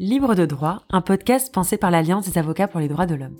[0.00, 3.34] Libre de droit, un podcast pensé par l'Alliance des avocats pour les droits de l'homme.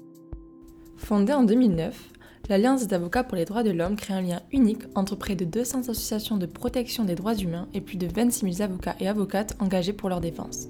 [0.96, 2.10] Fondée en 2009,
[2.48, 5.44] l'Alliance des avocats pour les droits de l'homme crée un lien unique entre près de
[5.44, 9.54] 200 associations de protection des droits humains et plus de 26 000 avocats et avocates
[9.60, 10.66] engagés pour leur défense.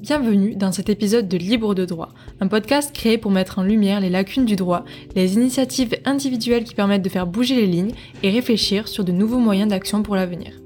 [0.00, 4.00] Bienvenue dans cet épisode de Libre de droit, un podcast créé pour mettre en lumière
[4.00, 7.92] les lacunes du droit, les initiatives individuelles qui permettent de faire bouger les lignes
[8.22, 10.61] et réfléchir sur de nouveaux moyens d'action pour l'avenir.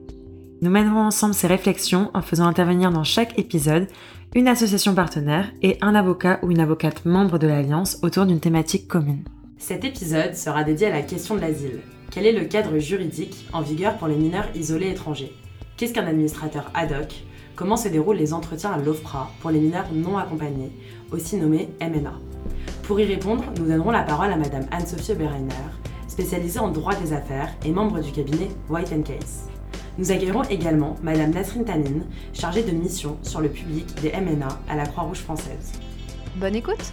[0.66, 3.86] Nous mènerons ensemble ces réflexions en faisant intervenir dans chaque épisode
[4.34, 8.88] une association partenaire et un avocat ou une avocate membre de l'Alliance autour d'une thématique
[8.88, 9.22] commune.
[9.58, 11.82] Cet épisode sera dédié à la question de l'asile.
[12.10, 15.32] Quel est le cadre juridique en vigueur pour les mineurs isolés étrangers?
[15.76, 17.14] Qu'est-ce qu'un administrateur ad hoc?
[17.54, 20.72] Comment se déroulent les entretiens à l'OFPRA pour les mineurs non accompagnés,
[21.12, 22.14] aussi nommés MNA
[22.82, 25.54] Pour y répondre, nous donnerons la parole à Madame Anne-Sophie Oberreiner,
[26.08, 29.48] spécialisée en droit des affaires et membre du cabinet White Case.
[29.98, 32.02] Nous accueillerons également Madame Nasrine Tanin,
[32.34, 35.72] chargée de mission sur le public des MNA à la Croix-Rouge française.
[36.36, 36.92] Bonne écoute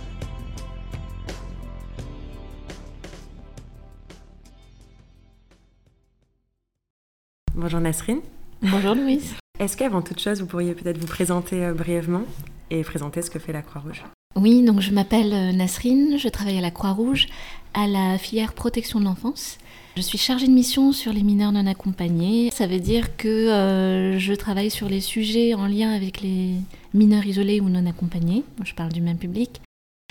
[7.56, 8.22] Bonjour Nasrine.
[8.62, 9.36] Bonjour Louise.
[9.60, 12.24] Est-ce qu'avant toute chose, vous pourriez peut-être vous présenter euh, brièvement
[12.72, 14.04] et présenter ce que fait la Croix-Rouge?
[14.36, 17.28] Oui, donc je m'appelle euh, Nasrine, je travaille à la Croix-Rouge,
[17.74, 19.60] à la filière protection de l'enfance.
[19.96, 22.50] Je suis chargée de mission sur les mineurs non accompagnés.
[22.50, 26.56] Ça veut dire que euh, je travaille sur les sujets en lien avec les
[26.96, 28.44] mineurs isolés ou non accompagnés.
[28.64, 29.62] Je parle du même public.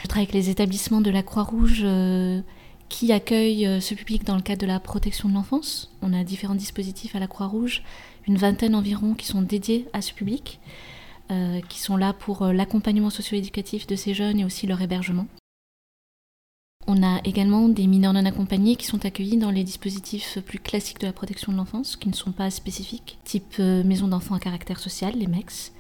[0.01, 2.41] Je travaille avec les établissements de la Croix-Rouge euh,
[2.89, 5.93] qui accueillent euh, ce public dans le cadre de la protection de l'enfance.
[6.01, 7.83] On a différents dispositifs à la Croix-Rouge,
[8.29, 10.61] une vingtaine environ qui sont dédiés à ce public,
[11.71, 15.27] qui sont là pour l'accompagnement socio-éducatif de ces jeunes et aussi leur hébergement.
[16.87, 21.01] On a également des mineurs non accompagnés qui sont accueillis dans les dispositifs plus classiques
[21.01, 24.41] de la protection de l'enfance, qui ne sont pas spécifiques, type euh, maison d'enfants à
[24.41, 25.73] caractère social, les MEX.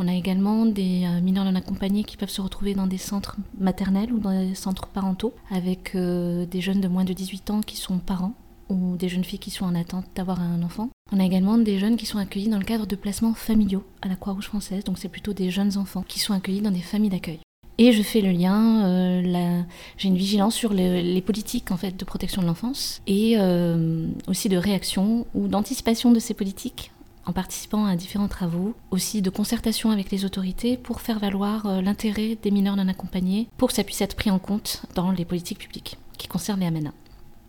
[0.00, 3.36] On a également des euh, mineurs non accompagnés qui peuvent se retrouver dans des centres
[3.58, 7.60] maternels ou dans des centres parentaux, avec euh, des jeunes de moins de 18 ans
[7.60, 8.34] qui sont parents
[8.68, 10.90] ou des jeunes filles qui sont en attente d'avoir un enfant.
[11.10, 14.08] On a également des jeunes qui sont accueillis dans le cadre de placements familiaux à
[14.08, 17.10] la Croix-Rouge française, donc c'est plutôt des jeunes enfants qui sont accueillis dans des familles
[17.10, 17.40] d'accueil.
[17.80, 19.62] Et je fais le lien, euh,
[19.96, 24.48] j'ai une vigilance sur les, politiques en fait de protection de l'enfance et euh, aussi
[24.48, 26.90] de réaction ou d'anticipation de ces politiques
[27.24, 31.80] en participant à différents travaux, aussi de concertation avec les autorités pour faire valoir euh,
[31.80, 35.24] l'intérêt des mineurs non accompagnés pour que ça puisse être pris en compte dans les
[35.24, 36.92] politiques publiques qui concernent les AMENA.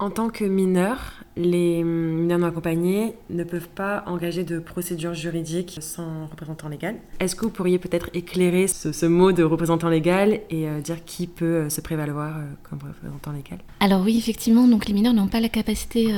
[0.01, 0.97] En tant que mineur,
[1.35, 6.95] les mineurs non accompagnés ne peuvent pas engager de procédure juridique sans représentant légal.
[7.19, 11.27] Est-ce que vous pourriez peut-être éclairer ce, mot de représentant légal et euh, dire qui
[11.27, 13.59] peut euh, se prévaloir euh, comme représentant légal?
[13.81, 16.13] Alors oui, effectivement, donc les mineurs n'ont pas la capacité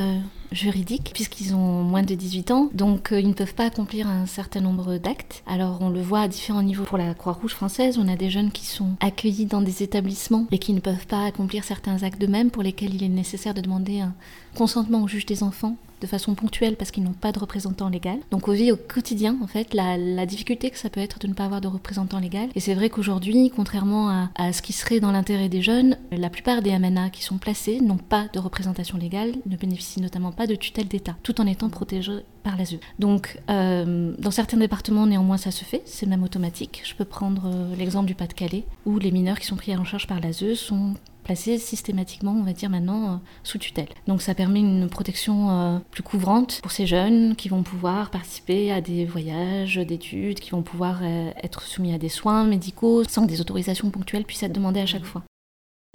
[0.52, 4.26] juridiques puisqu'ils ont moins de 18 ans, donc euh, ils ne peuvent pas accomplir un
[4.26, 5.44] certain nombre d'actes.
[5.48, 6.84] Alors on le voit à différents niveaux.
[6.84, 10.60] Pour la Croix-Rouge française, on a des jeunes qui sont accueillis dans des établissements et
[10.60, 14.02] qui ne peuvent pas accomplir certains actes d'eux-mêmes pour lesquels il est nécessaire de demander
[14.02, 14.14] un
[14.56, 18.18] consentement au juge des enfants de façon ponctuelle parce qu'ils n'ont pas de représentant légal.
[18.32, 21.34] Donc on vit au quotidien en fait la, difficulté que ça peut être de ne
[21.34, 22.50] pas avoir de représentant légal.
[22.56, 26.30] Et c'est vrai qu'aujourd'hui, contrairement à, à, ce qui serait dans l'intérêt des jeunes, la
[26.30, 30.48] plupart des MNA qui sont placés n'ont pas de représentation légale, ne bénéficient notamment pas
[30.48, 32.78] de tutelle d'État, tout en étant protégés par l'ASE.
[32.98, 36.82] Donc euh, dans certains départements néanmoins ça se fait, c'est même automatique.
[36.86, 40.08] Je peux prendre euh, l'exemple du Pas-de-Calais où les mineurs qui sont pris en charge
[40.08, 43.90] par l'ASE sont placés systématiquement, on va dire maintenant, euh, sous tutelle.
[44.08, 48.72] Donc ça permet une protection euh, plus couvrante pour ces jeunes qui vont pouvoir participer
[48.72, 53.24] à des voyages d'études, qui vont pouvoir euh, être soumis à des soins médicaux sans
[53.24, 55.24] que des autorisations ponctuelles puissent être demandées à chaque fois.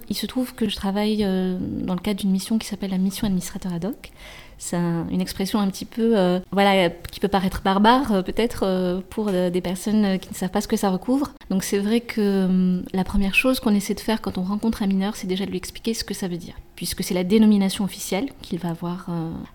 [0.09, 3.25] Il se trouve que je travaille dans le cadre d'une mission qui s'appelle la mission
[3.27, 4.11] administrateur ad hoc
[4.57, 9.01] c'est une expression un petit peu, euh, voilà, qui peut paraître barbare euh, peut-être euh,
[9.09, 11.31] pour des personnes qui ne savent pas ce que ça recouvre.
[11.49, 14.83] Donc c'est vrai que hum, la première chose qu'on essaie de faire quand on rencontre
[14.83, 17.23] un mineur, c'est déjà de lui expliquer ce que ça veut dire, puisque c'est la
[17.23, 19.07] dénomination officielle qu'il va avoir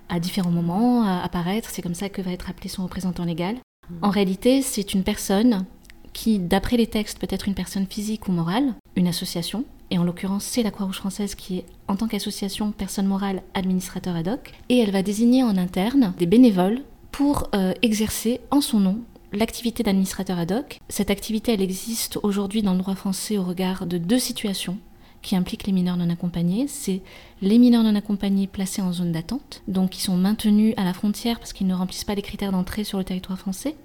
[0.08, 1.68] à différents moments apparaître.
[1.70, 3.56] C'est comme ça que va être appelé son représentant légal.
[4.00, 5.64] En réalité, c'est une personne
[6.12, 10.04] qui, d'après les textes, peut être une personne physique ou morale, une association, et en
[10.04, 14.52] l'occurrence c'est la Croix-Rouge française qui est en tant qu'association personne morale administrateur ad hoc,
[14.70, 16.80] et elle va désigner en interne des bénévoles
[17.12, 18.98] pour euh, exercer en son nom
[19.32, 20.80] l'activité d'administrateur ad hoc.
[20.88, 24.78] Cette activité, elle existe aujourd'hui dans le droit français au regard de deux situations
[25.20, 26.66] qui impliquent les mineurs non accompagnés.
[26.68, 27.02] C'est
[27.42, 31.38] les mineurs non accompagnés placés en zone d'attente, donc qui sont maintenus à la frontière
[31.38, 33.76] parce qu'ils ne remplissent pas les critères d'entrée sur le territoire français,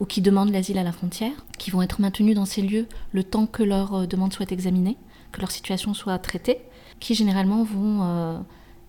[0.00, 3.22] ou qui demandent l'asile à la frontière, qui vont être maintenus dans ces lieux le
[3.22, 4.96] temps que leur euh, demande soit examinée
[5.34, 6.58] que leur situation soit traitée,
[7.00, 8.38] qui généralement vont euh,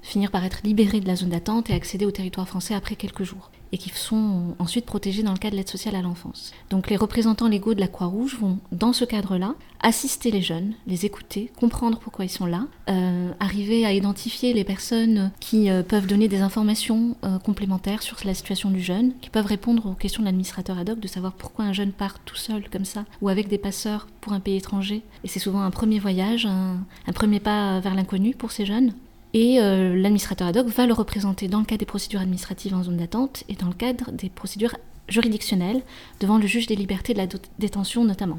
[0.02, 3.24] finir par être libérés de la zone d'attente et accéder au territoire français après quelques
[3.24, 3.52] jours.
[3.76, 6.54] Et qui sont ensuite protégés dans le cadre de l'aide sociale à l'enfance.
[6.70, 11.06] Donc les représentants légaux de la Croix-Rouge vont, dans ce cadre-là, assister les jeunes, les
[11.06, 16.08] écouter, comprendre pourquoi ils sont là, euh, arriver à identifier les personnes qui euh, peuvent
[16.08, 20.22] donner des informations euh, complémentaires sur la situation du jeune, qui peuvent répondre aux questions
[20.22, 23.28] de l'administrateur ad hoc, de savoir pourquoi un jeune part tout seul comme ça, ou
[23.28, 25.02] avec des passeurs pour un pays étranger.
[25.26, 26.78] Et c'est souvent un premier voyage, un,
[27.08, 28.94] un premier pas vers l'inconnu pour ces jeunes.
[29.38, 32.84] Et euh, l'administrateur ad hoc va le représenter dans le cadre des procédures administratives en
[32.84, 34.78] zone d'attente et dans le cadre des procédures
[35.10, 35.84] juridictionnelles
[36.22, 37.28] devant le juge des libertés de la
[37.60, 38.38] détention notamment.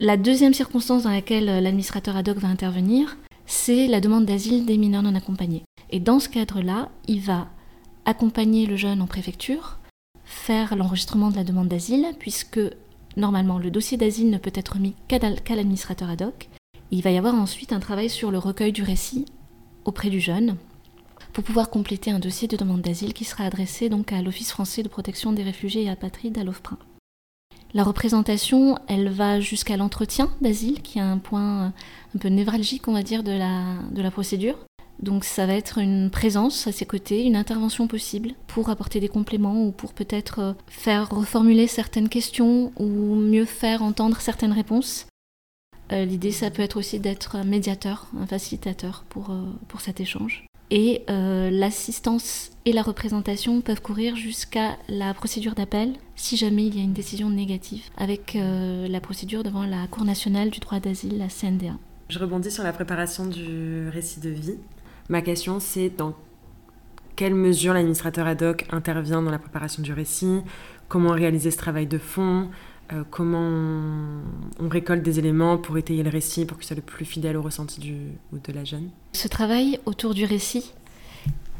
[0.00, 4.66] La deuxième circonstance dans laquelle euh, l'administrateur ad hoc va intervenir, c'est la demande d'asile
[4.66, 5.62] des mineurs non accompagnés.
[5.90, 7.46] Et dans ce cadre-là, il va
[8.04, 9.78] accompagner le jeune en préfecture,
[10.24, 12.58] faire l'enregistrement de la demande d'asile, puisque
[13.16, 15.20] normalement le dossier d'asile ne peut être remis qu'à
[15.54, 16.48] l'administrateur ad hoc.
[16.90, 19.26] Il va y avoir ensuite un travail sur le recueil du récit
[19.86, 20.56] auprès du jeune
[21.32, 24.82] pour pouvoir compléter un dossier de demande d'asile qui sera adressé donc à l'Office français
[24.82, 26.78] de protection des réfugiés et apatrides à l'OFPRA.
[27.74, 31.66] La représentation, elle va jusqu'à l'entretien d'asile, qui est un point
[32.14, 34.56] un peu névralgique, on va dire, de la, de la procédure.
[34.98, 39.08] Donc ça va être une présence à ses côtés, une intervention possible pour apporter des
[39.08, 45.06] compléments ou pour peut-être faire reformuler certaines questions ou mieux faire entendre certaines réponses.
[45.92, 50.00] Euh, l'idée, ça peut être aussi d'être un médiateur, un facilitateur pour, euh, pour cet
[50.00, 50.44] échange.
[50.70, 56.76] Et euh, l'assistance et la représentation peuvent courir jusqu'à la procédure d'appel si jamais il
[56.76, 61.18] y a une décision négative, avec la procédure devant la Cour nationale du droit d'asile,
[61.18, 61.74] la CNDA.
[62.08, 64.56] Je rebondis sur la préparation du récit de vie.
[65.08, 66.14] Ma question, c'est dans
[67.16, 70.40] quelle mesure l'administrateur ad hoc intervient dans la préparation du récit?
[70.88, 72.50] Comment réaliser ce travail de fond?
[72.92, 73.48] Euh, comment
[74.60, 77.36] on, récolte des éléments pour étayer le récit, pour que ce soit le plus fidèle
[77.36, 77.96] au ressenti du,
[78.32, 78.90] ou de la jeune.
[79.12, 80.72] Ce travail autour du récit,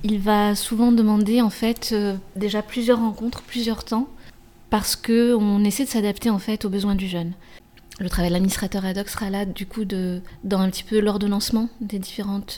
[0.05, 4.09] il va souvent demander en fait euh, déjà plusieurs rencontres, plusieurs temps,
[4.71, 7.33] parce que on essaie de s'adapter en fait aux besoins du jeune.
[7.99, 11.71] Le travail de l'administrateur ad hoc sera là, du coup, dans un petit peu l'ordonnancement
[11.81, 12.01] des,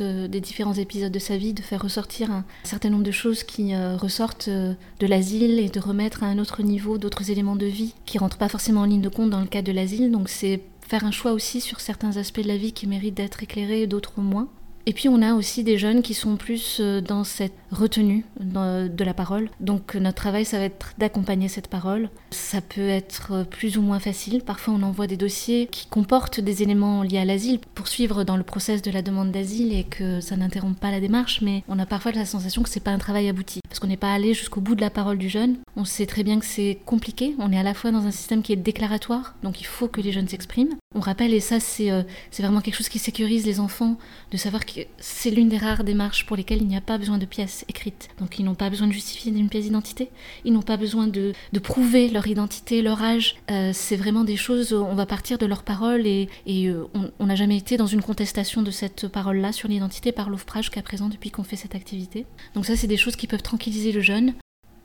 [0.01, 3.45] euh, des différents épisodes de sa vie, de faire ressortir un certain nombre de choses
[3.45, 7.55] qui euh, ressortent euh, de l'asile et de remettre à un autre niveau d'autres éléments
[7.55, 10.11] de vie qui rentrent pas forcément en ligne de compte dans le cadre de l'asile.
[10.11, 13.43] Donc c'est faire un choix aussi sur certains aspects de la vie qui méritent d'être
[13.43, 14.49] éclairés, d'autres moins.
[14.89, 19.05] Et puis on a aussi des jeunes qui sont plus euh, dans cette retenue de
[19.05, 19.51] la parole.
[19.61, 22.09] Donc notre travail, ça va être d'accompagner cette parole.
[22.31, 24.41] Ça peut être plus ou moins facile.
[24.41, 28.39] Parfois on envoie des dossiers qui comportent des éléments liés à l'asile pour suivre dans
[28.39, 31.43] le process de la demande d'asile et que ça n'interrompt pas la démarche.
[31.43, 33.99] Mais on a parfois la sensation que c'est pas un travail abouti parce qu'on n'est
[33.99, 35.59] pas allé jusqu'au bout de la parole du jeune.
[35.81, 37.37] On sait très bien que c'est compliqué.
[37.39, 40.01] On est à la fois dans un système qui est déclaratoire, donc il faut que
[40.01, 40.75] les jeunes s'expriment.
[40.97, 42.03] On rappelle, et ça c'est euh,
[42.37, 43.97] vraiment quelque chose qui sécurise les enfants,
[44.33, 47.17] de savoir que c'est l'une des rares démarches pour lesquelles il n'y a pas besoin
[47.17, 48.09] de pièces écrites.
[48.19, 50.11] Donc ils n'ont pas besoin de justifier d'une pièce d'identité,
[50.45, 51.33] ils n'ont pas besoin de,
[51.63, 53.37] prouver leur identité, leur âge.
[53.53, 56.89] Euh, c'est vraiment des choses, on va partir de leurs paroles et, euh,
[57.21, 60.83] on n'a jamais été dans une contestation de cette parole-là sur l'identité par l'OFPRA jusqu'à
[60.83, 62.27] présent depuis qu'on fait cette activité.
[62.57, 64.35] Donc ça c'est des choses qui peuvent tranquilliser le jeune.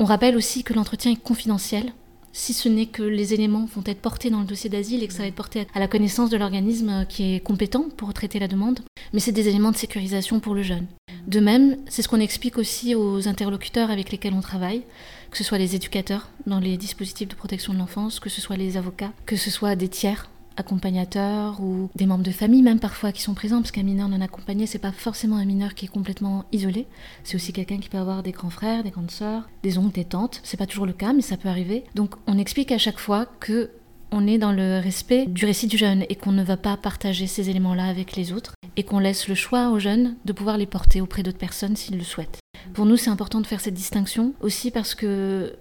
[0.04, 1.94] On rappelle aussi que l'entretien est confidentiel,
[2.34, 5.14] si ce n'est que les éléments vont être portés dans le dossier d'asile et que
[5.14, 8.50] ça va être porté à la connaissance de l'organisme qui est compétent pour traiter la
[8.50, 8.82] demande,
[9.14, 10.88] mais c'est des éléments de sécurisation pour le jeune.
[11.26, 14.84] De même, c'est ce qu'on explique aussi aux interlocuteurs avec lesquels on travaille,
[15.32, 18.58] que ce soit les éducateurs dans les dispositifs de protection de l'enfance, que ce soit
[18.58, 20.28] les avocats, que ce soit des tiers
[20.58, 24.22] accompagnateurs ou des membres de famille même parfois qui sont présents parce qu'un mineur non
[24.22, 26.88] accompagné c'est pas forcément un mineur qui est complètement isolé.
[27.24, 30.06] C'est aussi quelqu'un qui peut avoir des grands frères des grandes sœurs des oncles des
[30.06, 30.42] tantes.
[30.44, 31.84] C'est pas toujours le cas mais ça peut arriver.
[31.96, 33.72] Donc on explique à chaque fois que
[34.16, 37.26] on est dans le respect du récit du jeune et qu'on ne va pas partager
[37.26, 40.68] ces éléments-là avec les autres et qu'on laisse le choix aux jeunes de pouvoir les
[40.68, 42.40] porter auprès d'autres personnes s'ils le souhaitent.
[42.76, 45.56] Pour nous, c'est important de faire cette distinction aussi parce que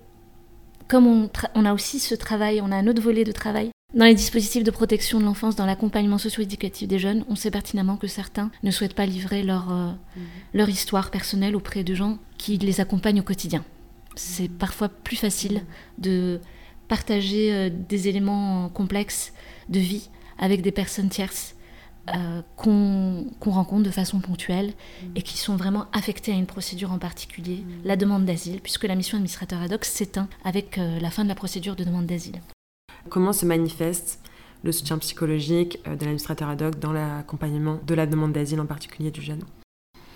[0.87, 4.07] comme on, on, a aussi ce travail, on a un autre volet de travail dans
[4.07, 8.07] les dispositifs de protection de l'enfance, dans l'accompagnement socio-éducatif des jeunes, on sait pertinemment que
[8.07, 10.23] certains ne souhaitent pas livrer leur, euh, mhm.
[10.55, 13.65] leur histoire personnelle auprès de gens qui les accompagnent au quotidien.
[14.15, 14.57] C'est mhm.
[14.57, 15.63] parfois plus facile
[15.99, 16.41] de
[16.89, 19.35] partager euh, des éléments complexes
[19.69, 20.09] de vie
[20.39, 21.55] avec des personnes tierces
[22.09, 24.73] euh, qu'on rencontre de façon ponctuelle
[25.03, 25.13] mhm.
[25.17, 28.95] et qui sont vraiment affectées à une procédure en particulier, la demande d'asile, puisque la
[28.95, 32.41] mission administrateur ad hoc s'éteint avec la fin de la procédure de demande d'asile.
[33.09, 34.21] Comment se manifeste
[34.63, 38.67] le soutien psychologique euh, de l'administrateur ad hoc dans l'accompagnement de la demande d'asile en
[38.67, 39.43] particulier du jeune?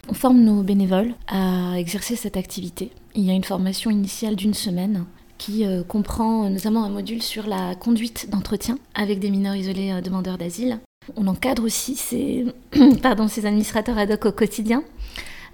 [0.09, 2.93] On forme nos bénévoles à exercer cette activité.
[3.14, 5.05] Il y a une formation initiale d'une semaine
[5.38, 10.00] qui euh, comprend notamment un module sur la conduite d'entretien avec des mineurs isolés euh,
[10.00, 10.78] demandeurs d'asile.
[11.16, 12.47] On encadre aussi ces,
[13.05, 14.83] administrateurs ad hoc au quotidien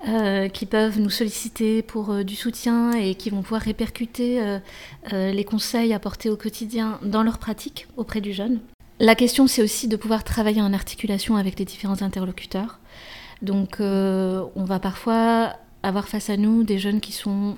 [0.08, 4.40] euh, qui peuvent nous solliciter pour euh, du soutien et qui vont pouvoir répercuter
[5.10, 8.60] les conseils apportés au quotidien dans leur pratique auprès du jeune.
[9.00, 12.78] La question, c'est aussi de pouvoir travailler en articulation avec les différents interlocuteurs.
[13.42, 17.56] Donc, on va parfois avoir face à nous des jeunes qui sont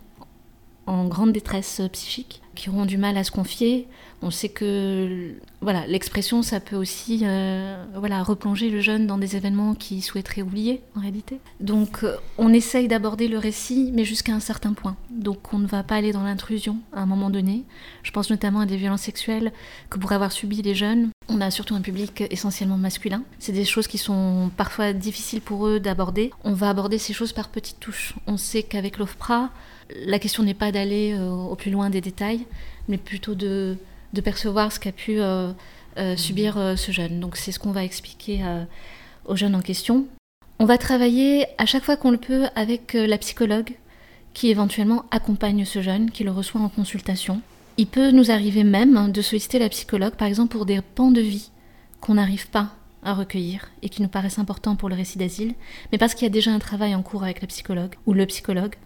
[0.87, 3.89] en grande détresse psychique, qui auront du mal à se confier.
[4.23, 9.37] On sait que voilà, l'expression, ça peut aussi euh, voilà, replonger le jeune dans des
[9.37, 11.41] événements qu'il souhaiterait oublier en réalité.
[11.61, 14.97] Donc euh, on essaye d'aborder le récit, mais jusqu'à un certain point.
[15.11, 17.65] Donc on ne va pas aller dans l'intrusion à un moment donné.
[18.03, 19.53] Je pense notamment à des violences sexuelles
[19.91, 21.11] que pourraient avoir subies les jeunes.
[21.29, 23.23] On a surtout un public essentiellement masculin.
[23.39, 26.31] C'est des choses qui sont parfois difficiles pour eux d'aborder.
[26.45, 28.15] On va aborder ces choses par petites touches.
[28.27, 29.51] On sait qu'avec l'OFPRA,
[29.95, 32.47] la question n'est pas d'aller euh, au plus loin des détails,
[32.89, 33.77] mais plutôt de,
[34.25, 35.53] percevoir ce qu'a pu euh,
[35.99, 37.21] euh, subir ce jeune.
[37.21, 38.41] Donc c'est ce qu'on va expliquer
[39.27, 40.07] au jeune en question.
[40.59, 43.73] On va travailler à chaque fois qu'on le peut avec la psychologue
[44.35, 47.41] qui éventuellement accompagne ce jeune, qui le reçoit en consultation.
[47.77, 51.11] Il peut nous arriver même hein, de solliciter la psychologue, par exemple pour des pans
[51.11, 51.51] de vie
[52.01, 52.71] qu'on n'arrive pas
[53.03, 55.55] à recueillir et qui nous paraissent importants pour le récit d'asile,
[55.91, 58.27] mais parce qu'il y a déjà un travail en cours avec la psychologue ou le
[58.27, 58.77] psychologue,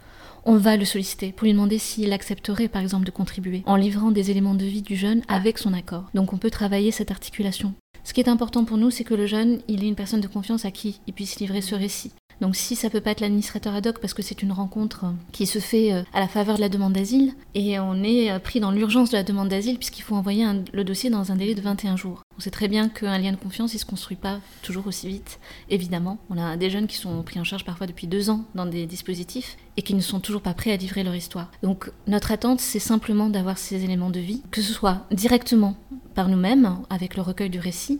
[0.48, 4.10] on va le solliciter pour lui demander s'il accepterait par exemple de contribuer en livrant
[4.10, 6.04] des éléments de vie du jeune avec son accord.
[6.14, 7.74] Donc on peut travailler cette articulation.
[8.02, 10.26] Ce qui est important pour nous, c'est que le jeune, il ait une personne de
[10.26, 12.12] confiance à qui il puisse livrer ce récit.
[12.40, 15.12] Donc si ça peut pas être l'administrateur ad hoc parce que c'est une rencontre euh,
[15.32, 18.38] qui se fait euh, à la faveur de la demande d'asile et on est euh,
[18.38, 21.56] pris dans l'urgence de la demande d'asile puisqu'il faut envoyer le dossier dans un délai
[21.56, 22.22] de 21 jours.
[22.38, 25.40] On sait très bien qu'un lien de confiance il se construit pas toujours aussi vite.
[25.70, 28.64] Évidemment, on a des jeunes qui sont pris en charge parfois depuis deux ans dans
[28.64, 31.50] des dispositifs et qui ne sont toujours pas prêts à livrer leur histoire.
[31.64, 35.76] Donc notre attente c'est simplement d'avoir ces éléments de vie, que ce soit directement
[36.14, 37.98] par nous-mêmes avec le recueil du récit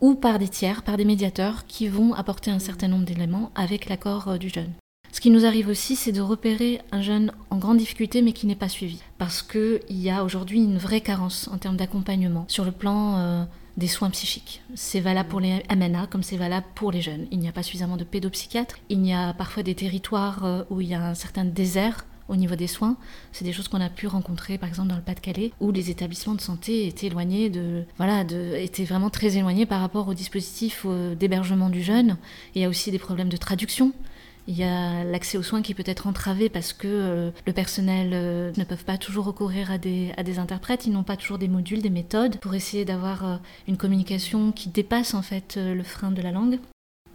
[0.00, 3.88] ou par des tiers, par des médiateurs qui vont apporter un certain nombre d'éléments avec
[3.88, 4.72] l'accord euh, du jeune.
[5.12, 8.46] Ce qui nous arrive aussi, c'est de repérer un jeune en grande difficulté mais qui
[8.46, 9.02] n'est pas suivi.
[9.18, 13.44] Parce qu'il y a aujourd'hui une vraie carence en termes d'accompagnement sur le plan euh,
[13.76, 14.62] des soins psychiques.
[14.74, 17.26] C'est valable pour les MNA comme c'est valable pour les jeunes.
[17.30, 18.76] Il n'y a pas suffisamment de pédopsychiatres.
[18.88, 22.36] Il y a parfois des territoires euh, où il y a un certain désert au
[22.36, 22.96] niveau des soins.
[23.32, 26.34] C'est des choses qu'on a pu rencontrer par exemple dans le Pas-de-Calais où les établissements
[26.34, 28.24] de santé étaient éloignés de voilà
[28.56, 30.86] étaient vraiment très éloignés par rapport au dispositif
[31.18, 32.16] d'hébergement du jeune.
[32.54, 33.92] il y a aussi des problèmes de traduction.
[34.48, 38.10] Il y a l'accès aux soins qui peut être entravé parce que euh, le personnel
[38.12, 41.82] euh, ne peuvent pas toujours recourir à des, interprètes, ils n'ont pas toujours des modules,
[41.82, 43.36] des méthodes pour essayer d'avoir euh,
[43.68, 46.58] une communication qui dépasse en fait le frein de la langue.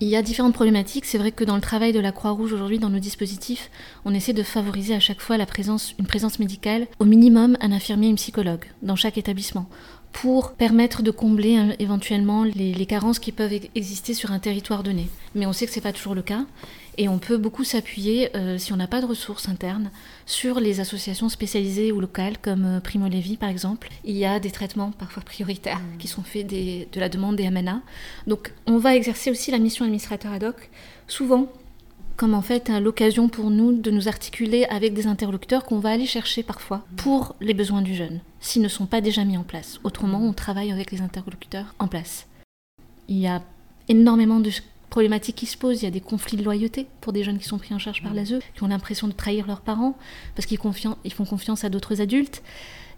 [0.02, 1.06] Il y a différentes problématiques.
[1.06, 3.72] C'est vrai que dans le travail de la Croix-Rouge aujourd'hui, dans nos dispositifs,
[4.04, 8.10] on essaie de favoriser à chaque fois une présence médicale, au minimum un infirmier et
[8.10, 9.70] une psychologue dans chaque établissement,
[10.12, 14.84] pour permettre de combler hein, éventuellement les, les, carences qui peuvent exister sur un territoire
[14.84, 15.10] donné.
[15.34, 16.46] Mais on sait que ce n'est pas toujours le cas.
[16.98, 19.92] Et on peut beaucoup s'appuyer, euh, si on n'a pas de ressources internes,
[20.26, 23.90] sur les associations spécialisées ou locales, comme euh, Primo Levi par exemple.
[24.04, 25.98] Il y a des traitements parfois prioritaires mmh.
[25.98, 27.82] qui sont faits de la demande des MNA.
[28.28, 30.70] Donc on va exercer aussi la mission administrateur ad hoc,
[31.08, 31.52] souvent
[32.16, 36.06] comme en fait l'occasion pour nous de nous articuler avec des interlocuteurs qu'on va aller
[36.06, 36.96] chercher parfois mmh.
[36.96, 39.82] pour les besoins du jeune, s'ils ne sont pas déjà mis en place.
[39.84, 42.28] Autrement, on travaille avec les interlocuteurs en place.
[43.10, 43.42] Il y a
[43.90, 44.50] énormément de
[44.96, 45.82] problématiques qui se posent.
[45.82, 48.02] Il y a des conflits de loyauté pour des jeunes qui sont pris en charge
[48.02, 49.98] par l'ASE, qui ont l'impression de trahir leurs parents
[50.36, 50.58] parce qu'ils
[51.04, 52.42] ils font confiance à d'autres adultes.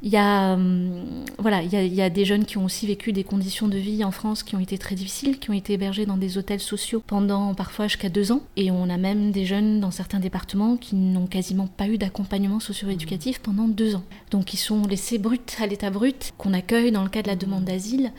[0.04, 3.24] Il y, a, hum, voilà, il y, a, des jeunes qui ont aussi vécu des
[3.24, 6.18] conditions de vie en France qui ont été très difficiles, qui ont été hébergés dans
[6.18, 8.44] des hôtels sociaux pendant parfois jusqu'à deux ans.
[8.58, 12.60] Et on a même des jeunes dans certains départements qui n'ont quasiment pas eu d'accompagnement
[12.60, 14.04] socio-éducatif pendant deux ans.
[14.30, 17.36] Donc ils sont laissés bruts à l'état brut, qu'on accueille dans le cas de la
[17.36, 18.12] demande d'asile,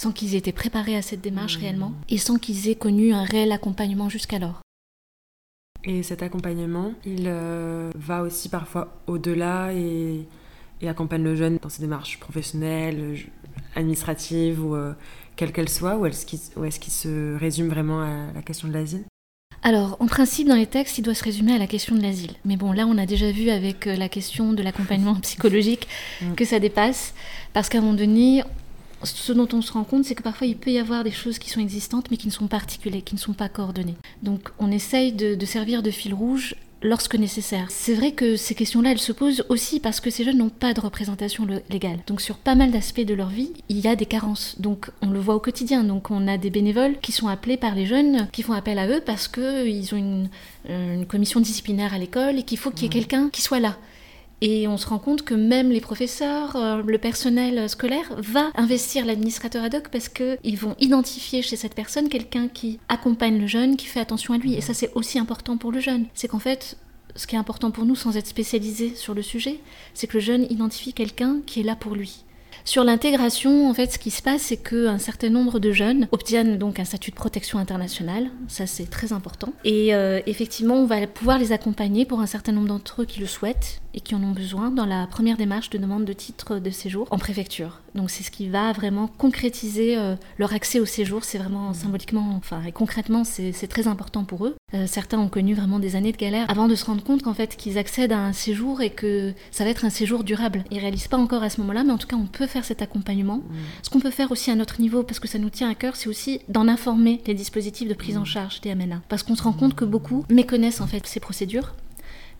[0.00, 1.60] sans qu'ils aient été préparés à cette démarche mmh.
[1.60, 4.60] réellement, et sans qu'ils aient connu un réel accompagnement jusqu'alors.
[5.84, 10.26] Et cet accompagnement, il euh, va aussi parfois au-delà et
[10.80, 13.18] et accompagne le jeune dans ses démarches professionnelles,
[13.76, 14.92] administratives ou euh,
[15.36, 19.04] quelles qu'elles soient, ou est-ce qu'il se résume vraiment à la question de l'asile?
[19.62, 22.32] Alors, en principe, dans les textes, il doit se résumer à la question de l'asile.
[22.46, 25.86] Mais bon, là, on a déjà vu avec euh, la question de l'accompagnement psychologique
[26.22, 26.34] mm.
[26.34, 27.12] que ça dépasse.
[27.52, 28.42] Parce qu'à un moment donné,
[29.02, 31.38] ce dont on se rend compte, c'est que parfois il peut y avoir des choses
[31.38, 33.96] qui sont existantes mais qui ne sont pas articulées, qui ne sont pas coordonnées.
[34.22, 37.66] Donc on essaye de, de servir de fil rouge lorsque nécessaire.
[37.70, 40.74] C'est vrai que ces questions-là, elles se posent aussi parce que ces jeunes n'ont pas
[40.74, 41.98] de représentation légale.
[42.06, 44.56] Donc sur pas mal d'aspects de leur vie, il y a des carences.
[44.58, 45.84] Donc on le voit au quotidien.
[45.84, 48.88] Donc on a des bénévoles qui sont appelés par les jeunes, qui font appel à
[48.88, 50.28] eux parce qu'ils ont une,
[51.08, 52.92] commission disciplinaire à l'école et qu'il faut qu'il y ait mmh.
[52.92, 53.76] quelqu'un qui soit là.
[54.42, 59.04] Et on se rend compte que même les professeurs, euh, le personnel scolaire va investir
[59.04, 63.76] l'administrateur ad hoc parce qu'ils vont identifier chez cette personne quelqu'un qui accompagne le jeune,
[63.76, 64.54] qui fait attention à lui.
[64.54, 66.06] Et ça, c'est aussi important pour le jeune.
[66.14, 66.78] C'est qu'en fait,
[67.16, 69.60] ce qui est important pour nous, sans être spécialisé sur le sujet,
[69.92, 72.24] c'est que le jeune identifie quelqu'un qui est là pour lui.
[72.64, 76.58] Sur l'intégration, en fait, ce qui se passe, c'est qu'un certain nombre de jeunes obtiennent
[76.58, 78.30] donc un statut de protection internationale.
[78.48, 79.52] Ça, c'est très important.
[79.64, 83.20] Et euh, effectivement, on va pouvoir les accompagner pour un certain nombre d'entre eux qui
[83.20, 86.58] le souhaitent et qui en ont besoin dans la première démarche de demande de titre
[86.58, 87.80] de séjour en préfecture.
[87.94, 91.24] Donc c'est ce qui va vraiment concrétiser euh, leur accès au séjour.
[91.24, 94.56] C'est vraiment symboliquement, enfin et concrètement, c'est très important pour eux.
[94.74, 97.34] Euh, certains ont connu vraiment des années de galère avant de se rendre compte qu'en
[97.34, 100.64] fait qu'ils accèdent à un séjour et que ça va être un séjour durable.
[100.70, 102.82] Ils réalisent pas encore à ce moment-là, mais en tout cas on peut faire cet
[102.82, 103.38] accompagnement.
[103.38, 103.54] Mmh.
[103.82, 105.96] Ce qu'on peut faire aussi à notre niveau, parce que ça nous tient à cœur,
[105.96, 108.26] c'est aussi d'en informer les dispositifs de prise en mmh.
[108.26, 111.74] charge des MNA, parce qu'on se rend compte que beaucoup méconnaissent en fait ces procédures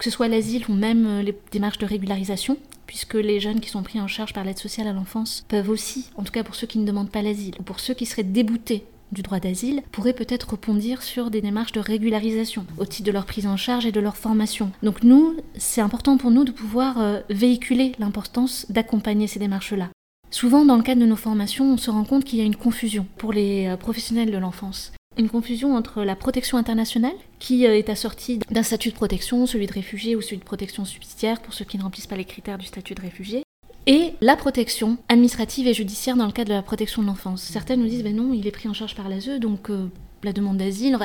[0.01, 3.69] que ce soit l'asile ou même euh, les démarches de régularisation, puisque les jeunes qui
[3.69, 6.55] sont pris en charge par l'aide sociale à l'enfance peuvent aussi, en tout cas pour
[6.55, 9.83] ceux qui ne demandent pas l'asile, ou pour ceux qui seraient déboutés du droit d'asile
[9.93, 13.85] pourraient peut-être rebondir sur des démarches de régularisation au titre de leur prise en charge
[13.85, 14.71] et de leur formation.
[14.83, 19.91] Donc nous, c'est important pour nous de pouvoir euh, véhiculer l'importance d'accompagner ces démarches-là.
[20.31, 22.57] Souvent, dans le cadre de nos formations, on se rend compte qu'il y a une
[22.57, 27.77] confusion pour les euh, professionnels de l'enfance une confusion entre la protection internationale, qui euh,
[27.77, 31.55] est assortie d'un statut de protection, celui de réfugié ou celui de protection subsidiaire pour
[31.55, 33.43] ceux qui ne remplissent pas les critères du statut de réfugié,
[33.87, 37.43] et la protection administrative et judiciaire dans le cadre de la protection de l'enfance.
[37.43, 39.89] Certaines nous disent, ben non, il est pris en charge par l'ASE, donc euh,
[40.23, 40.99] la demande d'asile,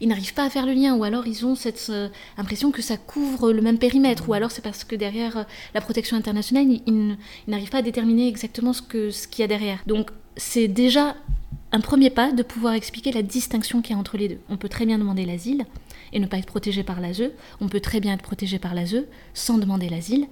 [0.00, 2.82] ils n'arrivent pas à faire le lien, ou alors ils ont cette euh, impression que
[2.82, 7.16] ça couvre le même périmètre, ou alors c'est parce que derrière la protection internationale, ils,
[7.46, 9.82] n'arrivent pas à déterminer exactement ce qu'il y a derrière.
[9.86, 11.16] Donc c'est déjà
[11.72, 14.38] un premier pas de pouvoir expliquer la distinction qu'il y a entre les deux.
[14.50, 15.64] On peut très bien demander l'asile
[16.12, 17.30] et ne pas être protégé par l'ASE.
[17.62, 20.26] On peut très bien être protégé par l'ASE sans demander l'asile.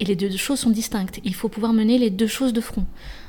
[0.00, 1.20] Et les deux choses sont distinctes.
[1.24, 2.84] Il faut pouvoir mener les deux choses de front.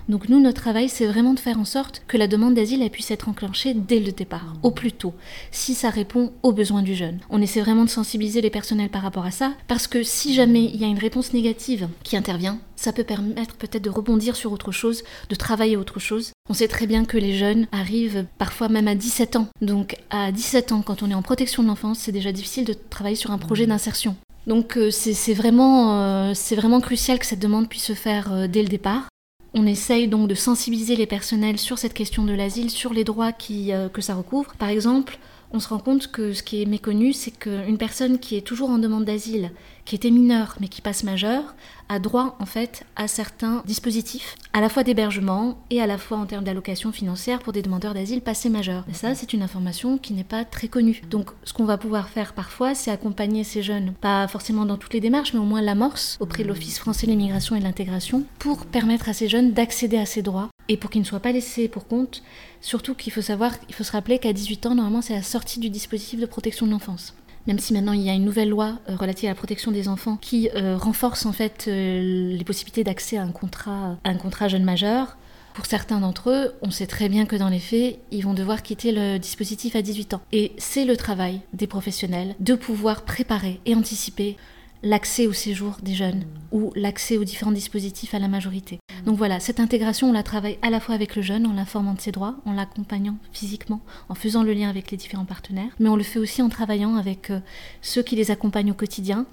[0.09, 3.11] Donc nous, notre travail, c'est vraiment de faire en sorte que la demande d'asile puisse
[3.11, 5.13] être enclenchée dès le départ, au plus tôt,
[5.51, 7.19] si ça répond aux besoins du jeune.
[7.29, 10.65] On essaie vraiment de sensibiliser les personnels par rapport à ça, parce que si jamais
[10.65, 14.51] il y a une réponse négative qui intervient, ça peut permettre peut-être de rebondir sur
[14.51, 16.31] autre chose, de travailler autre chose.
[16.49, 19.47] On sait très bien que les jeunes arrivent parfois même à 17 ans.
[19.61, 22.73] Donc à 17 ans, quand on est en protection de l'enfance, c'est déjà difficile de
[22.73, 24.17] travailler sur un projet d'insertion.
[24.47, 28.61] Donc euh, c'est vraiment, euh, vraiment crucial que cette demande puisse se faire euh, dès
[28.61, 29.07] le départ.
[29.55, 33.31] On essaye donc de sensibiliser les personnels sur cette question de l'asile, sur les droits
[33.51, 34.53] euh, que ça recouvre.
[34.57, 35.19] Par exemple,
[35.51, 38.71] on se rend compte que ce qui est méconnu, c'est qu'une personne qui est toujours
[38.71, 39.51] en demande d'asile,
[39.85, 41.55] qui était mineure mais qui passe majeure,
[41.89, 46.17] a droit en fait à certains dispositifs, à la fois d'hébergement et à la fois
[46.17, 48.85] en termes d'allocation financière pour des demandeurs d'asile passés majeurs.
[48.89, 51.01] Et ça, c'est une information qui n'est pas très connue.
[51.09, 54.93] Donc, ce qu'on va pouvoir faire parfois, c'est accompagner ces jeunes, pas forcément dans toutes
[54.93, 58.23] les démarches, mais au moins l'amorce auprès de l'Office français de l'immigration et de l'intégration,
[58.39, 61.31] pour permettre à ces jeunes d'accéder à ces droits et pour qu'ils ne soient pas
[61.31, 62.23] laissés pour compte.
[62.61, 65.59] Surtout qu'il faut savoir, il faut se rappeler qu'à 18 ans, normalement, c'est la sortie
[65.59, 67.13] du dispositif de protection de l'enfance
[67.47, 69.87] même si maintenant il y a une nouvelle loi euh, relative à la protection des
[69.87, 74.15] enfants qui euh, renforce en fait euh, les possibilités d'accès à un contrat, à un
[74.15, 75.17] contrat jeune majeur.
[75.53, 78.63] Pour certains d'entre eux, on sait très bien que dans les faits, ils vont devoir
[78.63, 80.21] quitter le dispositif à 18 ans.
[80.31, 84.35] Et c'est le travail des professionnels de pouvoir préparer et anticiper
[84.81, 88.79] l'accès au séjour des jeunes ou l'accès aux différents dispositifs à la majorité.
[89.05, 91.93] Donc voilà, cette intégration, on la travaille à la fois avec le jeune en l'informant
[91.93, 95.89] de ses droits, en l'accompagnant physiquement, en faisant le lien avec les différents partenaires, mais
[95.89, 97.39] on le fait aussi en travaillant avec euh,
[97.81, 99.25] ceux qui les accompagnent au quotidien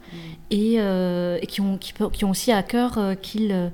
[0.51, 3.71] et, euh, qui, ont, qui, ont aussi à cœur euh, qu'ils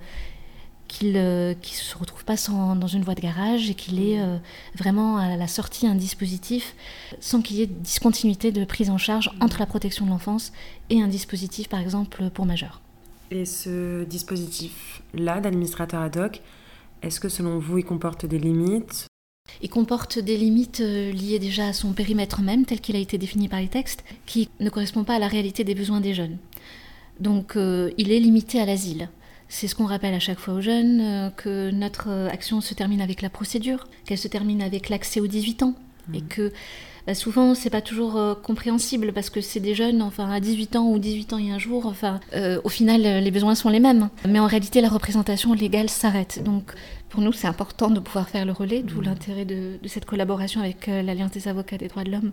[0.89, 4.39] qu'il ne se retrouve pas dans une voie de garage et qu'il ait euh,
[4.75, 6.75] vraiment à la sortie un dispositif
[7.21, 10.53] sans qu'il y ait discontinuité de prise en charge entre la protection de l'enfance
[10.91, 12.81] et un dispositif par exemple pour majeurs.
[13.31, 16.43] Et ce dispositif-là d'administrateur ad hoc,
[17.03, 19.07] est-ce que selon vous il comporte des limites?
[19.63, 23.19] Il comporte des limites euh, liées déjà à son périmètre même, tel qu'il a été
[23.19, 26.37] défini par les textes, qui ne correspond pas à la réalité des besoins des jeunes.
[27.21, 29.09] Donc euh, il est limité à l'asile.
[29.49, 33.01] C'est ce qu'on rappelle à chaque fois aux jeunes, euh, que notre action se termine
[33.01, 35.75] avec la procédure, qu'elle se termine avec l'accès aux 18 ans.
[36.15, 36.29] Et mmh.
[36.29, 36.53] que
[37.07, 40.77] bah, souvent, c'est pas toujours euh, compréhensible parce que c'est des jeunes, enfin, à 18
[40.77, 42.21] ans ou 18 ans et un jour, enfin,
[42.65, 44.09] au final, les besoins sont les mêmes.
[44.29, 46.43] Mais en réalité, la représentation légale s'arrête.
[46.45, 46.73] Donc,
[47.09, 49.05] pour nous, c'est important de pouvoir faire le relais, d'où mmh.
[49.05, 52.33] l'intérêt de, de, cette collaboration avec l'Alliance des avocats des droits de l'homme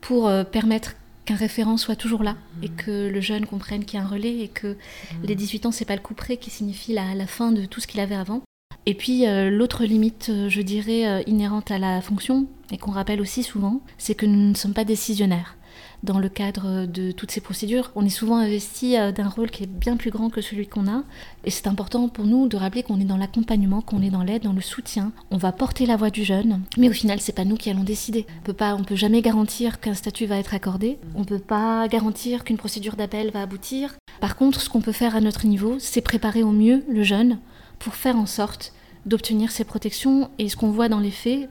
[0.00, 0.94] pour permettre
[1.26, 2.76] qu'un référent soit toujours là et mmh.
[2.76, 4.76] que le jeune comprenne qu'il y a un relais et que mmh.
[5.24, 7.80] les 18 ans, c'est pas le coup près qui signifie la, la fin de tout
[7.80, 8.42] ce qu'il avait avant.
[8.88, 12.92] Et puis euh, l'autre limite, euh, je dirais, euh, inhérente à la fonction, et qu'on
[12.92, 15.56] rappelle aussi souvent, c'est que nous ne sommes pas décisionnaires.
[16.02, 17.90] dans le cadre de toutes ces procédures.
[17.96, 21.02] On est souvent investi d'un rôle qui est bien plus grand que celui qu'on a.
[21.44, 24.42] Et c'est important pour nous de rappeler qu'on est dans l'accompagnement, qu'on est dans l'aide,
[24.42, 25.12] dans le soutien.
[25.30, 27.82] On va porter la voix du jeune, mais au final, c'est pas nous qui allons
[27.82, 28.26] décider.
[28.40, 30.98] On peut pas, on peut jamais garantir qu'un statut va être accordé.
[31.14, 33.96] On peut pas garantir qu'une procédure d'appel va aboutir.
[34.20, 37.38] Par contre, ce qu'on peut faire à notre niveau, c'est préparer au mieux le jeune
[37.78, 38.72] pour faire en sorte
[39.04, 40.30] d'obtenir ces protections.
[40.38, 41.48] Et ce qu'on voit dans les faits,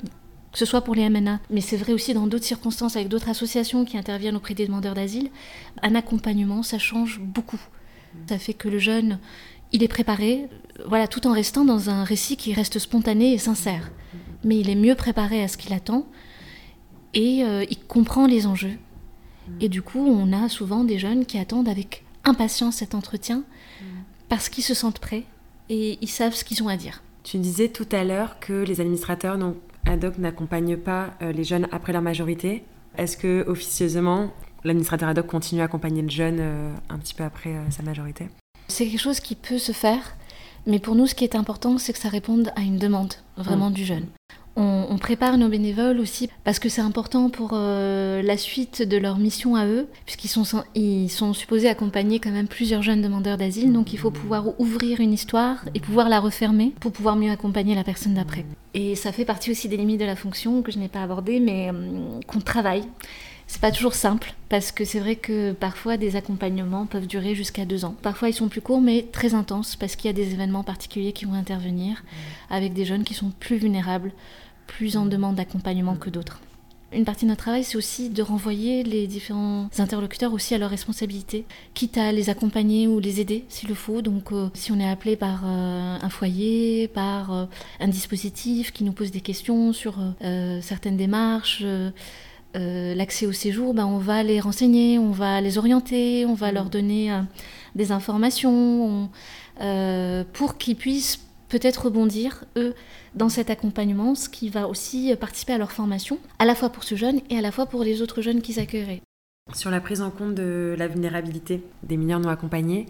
[0.51, 3.29] que ce soit pour les MNA, mais c'est vrai aussi dans d'autres circonstances avec d'autres
[3.29, 5.29] associations qui interviennent auprès des demandeurs d'asile,
[5.81, 7.59] un accompagnement, ça change beaucoup.
[8.27, 9.19] Ça fait que le jeune,
[9.73, 10.47] il est préparé,
[10.87, 13.91] voilà, tout en restant dans un récit qui reste spontané et sincère.
[14.43, 16.05] Mais il est mieux préparé à ce qu'il attend
[17.13, 18.77] et euh, il comprend les enjeux.
[19.59, 23.43] Et du coup, on a souvent des jeunes qui attendent avec impatience cet entretien
[24.29, 25.23] parce qu'ils se sentent prêts
[25.69, 27.01] et ils savent ce qu'ils ont à dire.
[27.23, 31.43] Tu disais tout à l'heure que les administrateurs donc, ad hoc n'accompagne pas euh, les
[31.43, 32.63] jeunes après leur majorité.
[32.97, 34.31] Est-ce que officieusement,
[34.63, 37.83] l'administrateur ad hoc continue à accompagner le jeune euh, un petit peu après euh, sa
[37.83, 38.27] majorité?
[38.67, 40.15] C'est quelque chose qui peut se faire,
[40.65, 43.69] mais pour nous, ce qui est important, c'est que ça réponde à une demande vraiment
[43.69, 44.07] du jeune.
[44.57, 49.17] On, prépare nos bénévoles aussi parce que c'est important pour euh, la suite de leur
[49.17, 53.71] mission à eux, puisqu'ils sont, ils sont supposés accompagner quand même plusieurs jeunes demandeurs d'asile,
[53.71, 57.75] donc il faut pouvoir ouvrir une histoire et pouvoir la refermer pour pouvoir mieux accompagner
[57.75, 58.45] la personne d'après.
[58.73, 61.39] Et ça fait partie aussi des limites de la fonction que je n'ai pas abordées,
[61.39, 62.83] mais euh, qu'on travaille.
[63.47, 67.65] C'est pas toujours simple parce que c'est vrai que parfois des accompagnements peuvent durer jusqu'à
[67.65, 67.95] deux ans.
[68.01, 71.13] Parfois ils sont plus courts mais très intenses parce qu'il y a des événements particuliers
[71.13, 72.03] qui vont intervenir
[72.49, 74.11] avec des jeunes qui sont plus vulnérables,
[74.67, 76.39] plus en demande d'accompagnement que d'autres.
[76.93, 80.69] Une partie de notre travail, c'est aussi de renvoyer les différents interlocuteurs aussi à leurs
[80.69, 84.01] responsabilités, quitte à les accompagner ou les aider s'il le faut.
[84.01, 87.45] Donc, euh, si on est appelé par euh, un foyer, par euh,
[87.81, 89.95] un dispositif qui nous pose des questions sur
[90.61, 91.63] certaines démarches,
[92.53, 96.69] l'accès au séjour, ben, on va les renseigner, on va les orienter, on va leur
[96.69, 97.21] donner euh,
[97.75, 99.09] des informations
[99.59, 102.73] on- pour qu'ils puissent peut-être rebondir, eux,
[103.15, 106.83] dans cet accompagnement, ce qui va aussi participer à leur formation, à la fois pour
[106.83, 109.01] ce jeune et à la fois pour les autres jeunes qu'ils accueilleraient.
[109.53, 112.87] Sur la prise en compte de la vulnérabilité des mineurs non accompagnés,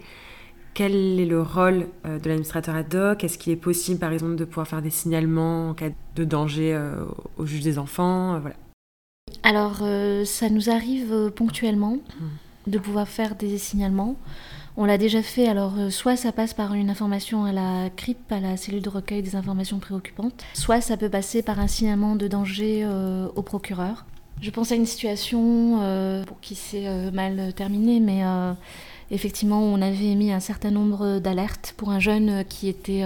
[0.72, 3.24] quel est le rôle euh, de l'administrateur ad hoc?
[3.24, 6.74] Est-ce qu'il est possible, par exemple, de pouvoir faire des signalements en cas de danger
[6.74, 7.04] euh,
[7.38, 8.56] au juge des enfants Euh, Voilà.
[9.42, 9.78] Alors,
[10.24, 11.98] ça nous arrive ponctuellement
[12.66, 14.16] de pouvoir faire des signalements.
[14.78, 18.30] On l'a déjà fait, alors euh, soit ça passe par une information à la CRIP,
[18.30, 22.14] à la cellule de recueil des informations préoccupantes, soit ça peut passer par un signalement
[22.14, 24.04] de danger euh, au procureur.
[24.42, 28.20] Je pense à une situation euh, qui s'est mal terminée, mais
[29.10, 33.02] effectivement, on avait émis un certain nombre d'alertes pour un jeune qui était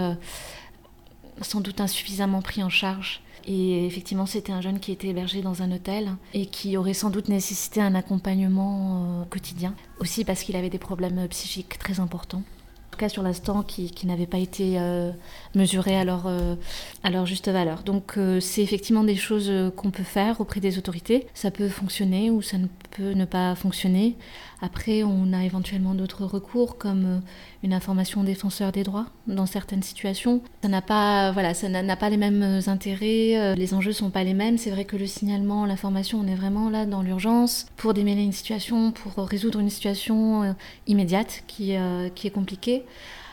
[1.41, 3.23] sans doute insuffisamment pris en charge.
[3.53, 7.11] Et effectivement, c'était un jeune qui était hébergé dans un hôtel et qui aurait sans
[7.11, 9.75] doute nécessité un accompagnement euh, quotidien.
[9.99, 12.45] Aussi parce qu'il avait des problèmes psychiques très importants.
[12.45, 15.11] En tout cas, sur l'instant, qui, n'avaient pas été euh,
[15.57, 16.55] mesurés à leur, euh,
[17.03, 17.83] à leur juste valeur.
[17.83, 21.27] Donc, c'est effectivement des choses qu'on peut faire auprès des autorités.
[21.35, 24.17] Ça peut fonctionner ou ça ne peut ne pas fonctionner.
[24.63, 27.19] Après, on a éventuellement d'autres recours comme euh,
[27.63, 30.43] une information défenseur des droits dans certaines situations.
[30.63, 34.25] Ça n'a pas, voilà, ça n'a pas les mêmes intérêts, euh, les enjeux sont pas
[34.25, 34.59] les mêmes.
[34.59, 38.33] C'est vrai que le signalement, l'information, on est vraiment là dans l'urgence pour démêler une
[38.33, 40.53] situation, pour résoudre une situation euh,
[40.87, 42.85] immédiate qui, est compliquée.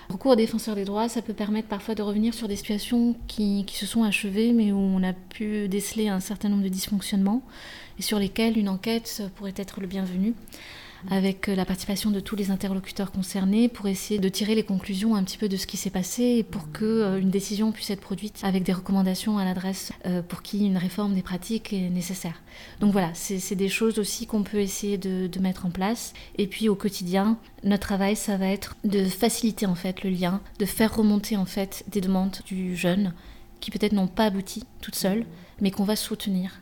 [0.09, 3.15] Le recours au défenseur des droits, ça peut permettre parfois de revenir sur des situations
[3.27, 7.41] qui se sont achevées, mais où on a pu déceler un certain nombre de dysfonctionnements
[7.99, 10.33] et sur lesquels une enquête pourrait être le bienvenu
[11.09, 15.23] avec la participation de tous les interlocuteurs concernés pour essayer de tirer les conclusions un
[15.23, 18.01] petit peu de ce qui s'est passé et pour que euh, une décision puisse être
[18.01, 22.41] produite avec des recommandations à l'adresse euh, pour qui une réforme des pratiques est nécessaire.
[22.79, 26.13] Donc voilà, c'est des choses aussi qu'on peut essayer de, de mettre en place.
[26.37, 30.41] Et puis au quotidien, notre travail, ça va être de faciliter en fait le lien,
[30.59, 33.13] de faire remonter en fait des demandes du jeune
[33.59, 35.25] qui peut-être n'ont pas abouti toutes seules,
[35.61, 36.59] mais qu'on va soutenir.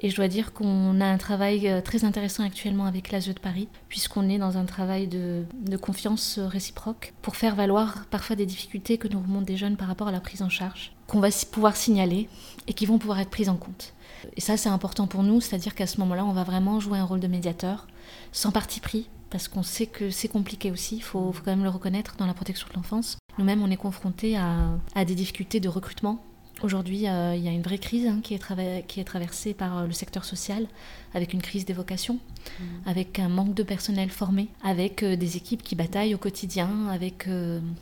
[0.00, 3.40] Et je dois dire qu'on a un travail euh, très intéressant actuellement avec l'ASE de
[3.40, 5.44] Paris, puisqu'on est dans un travail de,
[5.80, 9.88] confiance euh, réciproque pour faire valoir parfois des difficultés que nous remontent des jeunes par
[9.88, 12.28] rapport à la prise en charge, qu'on va pouvoir signaler
[12.68, 13.92] et qui vont pouvoir être prises en compte.
[14.36, 17.04] Et ça, c'est important pour nous, c'est-à-dire qu'à ce moment-là, on va vraiment jouer un
[17.04, 17.88] rôle de médiateur,
[18.32, 21.70] sans parti pris, parce qu'on sait que c'est compliqué aussi, il faut, quand même le
[21.70, 23.18] reconnaître dans la protection de l'enfance.
[23.38, 26.24] Nous-mêmes, on est confrontés à des difficultés de recrutement
[26.60, 29.78] Aujourd'hui, euh, il y a une vraie crise hein, qui, est qui, est traversée par
[29.78, 30.66] euh, le secteur social,
[31.14, 32.64] avec une crise des vocations, mmh.
[32.84, 37.28] avec un manque de personnel formé, avec euh, des équipes qui bataillent au quotidien, avec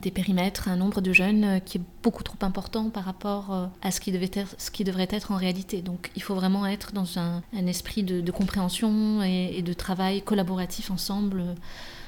[0.03, 4.01] des périmètres, un nombre de jeunes qui est beaucoup trop important par rapport à ce
[4.01, 5.81] qui, devait être, ce qui devrait être en réalité.
[5.81, 11.43] Donc il faut vraiment être dans un, esprit de, compréhension et, de travail collaboratif ensemble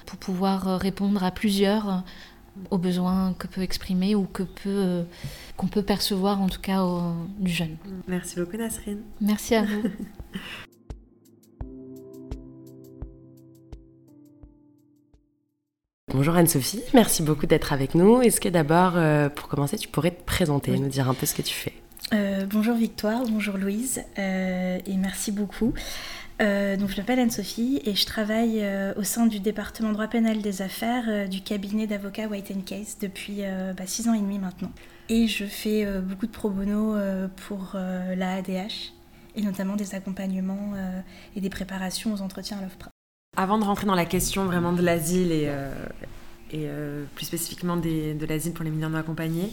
[0.06, 2.02] pour pouvoir répondre à plusieurs
[2.70, 5.04] aux besoins que peut exprimer ou que peut
[5.56, 6.84] qu'on peut percevoir en tout cas
[7.38, 7.76] du jeune.
[8.06, 9.02] Merci beaucoup Nasrine.
[9.20, 9.82] Merci à vous.
[16.10, 18.22] Bonjour Anne-Sophie, merci beaucoup d'être avec nous.
[18.22, 21.26] Est-ce que d'abord, euh, pour commencer, tu pourrais te présenter, et nous dire un peu
[21.26, 21.74] ce que tu fais?
[22.14, 25.74] Euh, Bonjour Victoire, bonjour Louise, euh, et merci beaucoup.
[26.40, 28.64] Donc je m'appelle Anne-Sophie et je travaille
[28.96, 33.42] au sein du département droit pénal des affaires du cabinet d'avocats White Case depuis
[33.76, 34.70] bah, six ans et demi maintenant.
[35.08, 38.92] Et je fais euh, beaucoup de pro bono euh, pour euh, la ADH
[39.36, 40.72] et notamment des accompagnements
[41.36, 42.90] et des préparations aux entretiens à l'OFPRA.
[43.36, 45.48] Avant de rentrer dans la question vraiment de l'asile et
[47.14, 49.52] plus spécifiquement de l'asile pour les mineurs non accompagnés,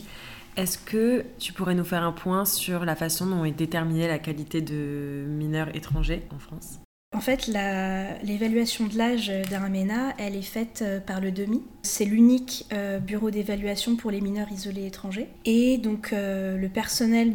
[0.57, 4.19] est-ce que tu pourrais nous faire un point sur la façon dont est déterminée la
[4.19, 6.79] qualité de mineurs étrangers en France?
[7.15, 11.63] En fait, l'évaluation de l'âge d'un MENA, elle est faite euh, par le DEMI.
[11.81, 15.29] C'est l'unique euh, bureau d'évaluation pour les mineurs isolés étrangers.
[15.45, 17.33] Et donc, euh, le personnel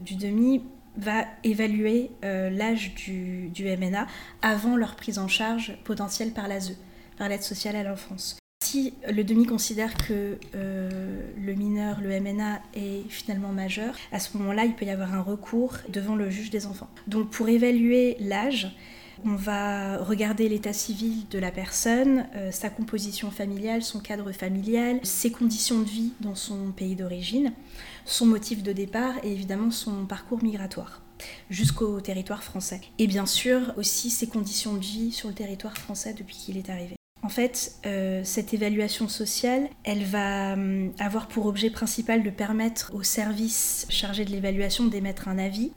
[0.00, 0.62] du DEMI
[0.96, 4.08] va évaluer l'âge du, du, MNA
[4.42, 6.76] avant leur prise en charge potentielle par l'ASE,
[7.16, 12.62] par l'aide sociale à l'enfance si le demi considère que euh, le mineur, le MNA,
[12.74, 16.50] est finalement majeur, à ce moment-là, il peut y avoir un recours devant le juge
[16.50, 16.88] des enfants.
[17.08, 18.74] Donc pour évaluer l'âge,
[19.24, 25.00] on va regarder l'état civil de la personne, euh, sa composition familiale, son cadre familial,
[25.02, 27.52] ses conditions de vie dans son pays d'origine,
[28.04, 31.02] son motif de départ et évidemment son parcours migratoire
[31.50, 32.80] jusqu'au territoire français.
[32.98, 36.70] Et bien sûr aussi ses conditions de vie sur le territoire français depuis qu'il est
[36.70, 36.96] arrivé.
[37.24, 42.90] En fait, euh, cette évaluation sociale, elle va hum, avoir pour objet principal de permettre
[42.94, 45.70] aux services chargés de l'évaluation d'émettre un avis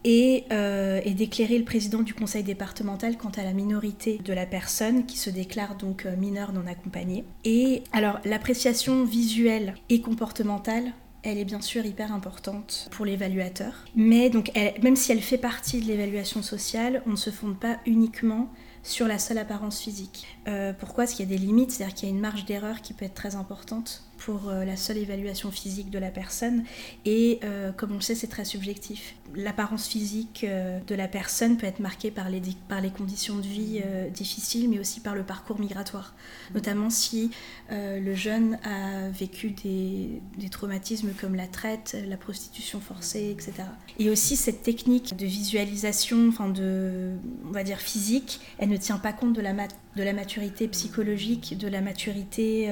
[0.52, 5.06] euh, et, d'éclairer le président du conseil départemental quant à la minorité de la personne
[5.06, 7.24] qui se déclare donc euh, mineure non accompagnée.
[7.44, 10.94] Et alors, l'appréciation visuelle et comportementale
[11.28, 13.74] elle est bien sûr hyper importante pour l'évaluateur.
[13.96, 14.52] Mais donc,
[14.84, 18.48] même si elle fait partie de l'évaluation sociale, on ne se fonde pas uniquement
[18.86, 20.28] sur la seule apparence physique.
[20.48, 22.82] Euh, pourquoi Parce qu'il y a des limites, c'est-à-dire qu'il y a une marge d'erreur
[22.82, 26.64] qui peut être très importante pour euh, la seule évaluation physique de la personne.
[27.06, 29.16] Et euh, comme on le sait, c'est très subjectif.
[29.36, 32.42] L'apparence physique euh, de la personne peut être marquée par les,
[32.90, 36.16] conditions de vie difficiles, mais aussi par le parcours migratoire.
[36.54, 37.32] Notamment si
[37.70, 43.68] le jeune a vécu des, traumatismes comme la traite, la prostitution forcée, etc.
[44.00, 47.12] Et aussi cette technique de visualisation, enfin de,
[47.48, 51.82] on va dire physique, elle ne tient pas compte de la, maturité psychologique, de la
[51.82, 52.72] maturité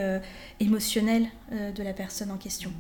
[0.59, 2.71] émotionnelle de la personne en question.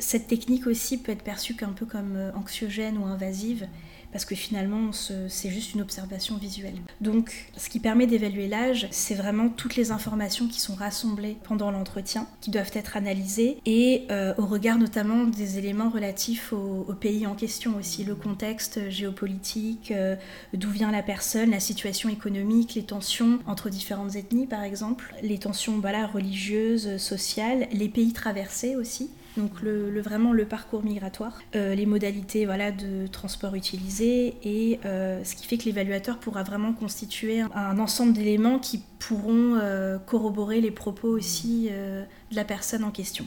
[0.00, 3.66] Cette technique aussi peut être perçue un peu comme euh, anxiogène ou invasive,
[4.12, 6.76] parce que finalement c'est juste une observation visuelle.
[7.00, 11.70] Donc ce qui permet d'évaluer l'âge, c'est vraiment toutes les informations qui sont rassemblées pendant
[11.70, 17.26] l'entretien, qui doivent être analysées, et euh, au regard notamment des éléments relatifs au, pays
[17.26, 20.16] en question aussi, le contexte géopolitique, euh,
[20.52, 25.38] d'où vient la personne, la situation économique, les tensions entre différentes ethnies par exemple, les
[25.38, 31.74] tensions voilà, religieuses, sociales, les pays traversés aussi donc le, vraiment le parcours migratoire, euh,
[31.74, 36.72] les modalités voilà, de transport utilisées et euh, ce qui fait que l'évaluateur pourra vraiment
[36.72, 42.90] constituer un, ensemble d'éléments qui pourront euh, corroborer les propos aussi de la personne en
[42.90, 43.26] question.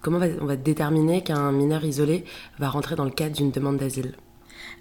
[0.00, 2.24] Comment on va déterminer qu'un mineur isolé
[2.58, 4.14] va rentrer dans le cadre d'une demande d'asile?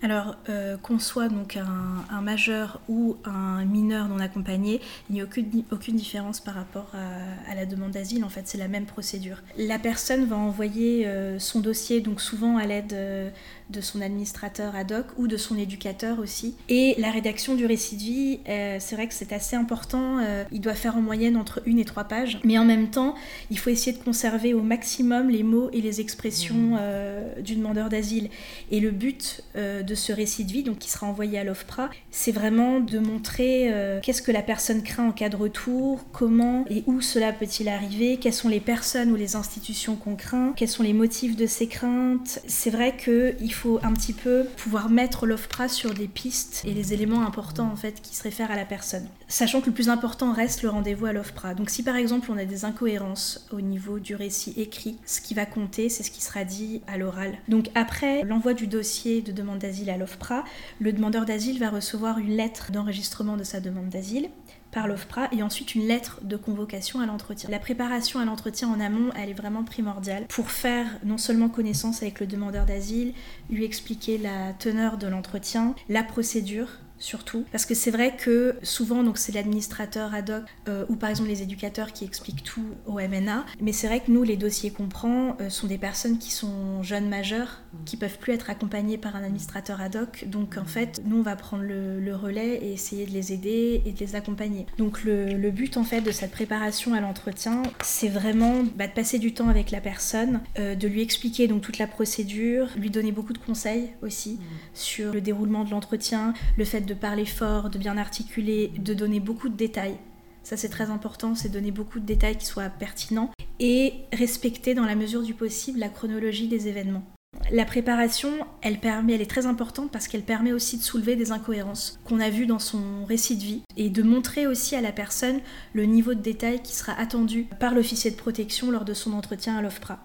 [0.04, 5.24] Alors, euh, qu'on soit donc un, majeur ou un mineur non accompagné, il n'y a
[5.24, 8.24] aucune, aucune différence par rapport à, la demande d'asile.
[8.24, 9.38] En fait, c'est la même procédure.
[9.58, 13.30] La personne va envoyer euh, son dossier, donc souvent à l'aide euh,
[13.70, 16.56] de son administrateur ad hoc ou de son éducateur aussi.
[16.70, 20.20] Et la rédaction du récit de vie, c'est vrai que c'est assez important.
[20.52, 22.40] Il doit faire en moyenne entre une et trois pages.
[22.44, 23.16] Mais en même temps,
[23.50, 27.42] il faut essayer de conserver au maximum les mots et les expressions mmh.
[27.42, 28.30] du demandeur d'asile.
[28.72, 29.42] Et le but
[29.84, 33.72] de ce récit de vie, donc qui sera envoyé à l'OFPRA, c'est vraiment de montrer
[33.72, 37.70] euh, qu'est-ce que la personne craint en cas de retour, comment et où cela peut-il
[37.70, 41.46] arriver, quelles sont les personnes ou les institutions qu'on craint, quels sont les motifs de
[41.46, 42.42] ces craintes.
[42.48, 46.94] C'est vrai qu'il faut un petit peu pouvoir mettre l'OFPRA sur des pistes et les
[46.94, 49.08] éléments importants en fait qui se réfèrent à la personne.
[49.28, 51.54] Sachant que le plus important reste le rendez-vous à l'OFPRA.
[51.54, 55.34] Donc si par exemple on a des incohérences au niveau du récit écrit, ce qui
[55.34, 57.38] va compter c'est ce qui sera dit à l'oral.
[57.48, 60.44] Donc après l'envoi du dossier de demande d'asile à l'OFPRA,
[60.80, 64.30] le demandeur d'asile va recevoir une lettre d'enregistrement de sa demande d'asile
[64.72, 67.50] par l'OFPRA et ensuite une lettre de convocation à l'entretien.
[67.50, 72.02] La préparation à l'entretien en amont, elle est vraiment primordiale pour faire non seulement connaissance
[72.02, 73.14] avec le demandeur d'asile,
[73.50, 76.70] lui expliquer la teneur de l'entretien, la procédure
[77.02, 77.46] surtout.
[77.52, 81.30] Parce que c'est vrai que souvent, donc c'est l'administrateur ad hoc euh, ou par exemple
[81.30, 83.46] les éducateurs qui expliquent tout au MNA.
[83.60, 86.84] Mais c'est vrai que nous, les dossiers qu'on prend euh, sont des personnes qui sont
[86.84, 90.26] jeunes majeurs, qui peuvent plus être accompagnées par un administrateur ad hoc.
[90.28, 93.94] Donc en fait, nous, on va prendre le, relais et essayer de les aider et
[93.94, 94.66] de les accompagner.
[94.78, 99.18] Donc le, but en fait de cette préparation à l'entretien, c'est vraiment bah, de passer
[99.18, 103.12] du temps avec la personne, euh, de lui expliquer donc toute la procédure, lui donner
[103.12, 104.40] beaucoup de conseils aussi
[104.74, 108.94] sur le déroulement de l'entretien, le fait de de parler fort, de bien articuler, de
[108.94, 109.98] donner beaucoup de détails.
[110.44, 114.86] Ça c'est très important, c'est donner beaucoup de détails qui soient pertinents et respecter dans
[114.86, 117.04] la mesure du possible la chronologie des événements.
[117.50, 121.32] La préparation, elle permet, elle est très importante parce qu'elle permet aussi de soulever des
[121.32, 124.92] incohérences qu'on a vues dans son récit de vie et de montrer aussi à la
[124.92, 125.40] personne
[125.74, 129.56] le niveau de détail qui sera attendu par l'officier de protection lors de son entretien
[129.56, 130.00] à l'OFPRA.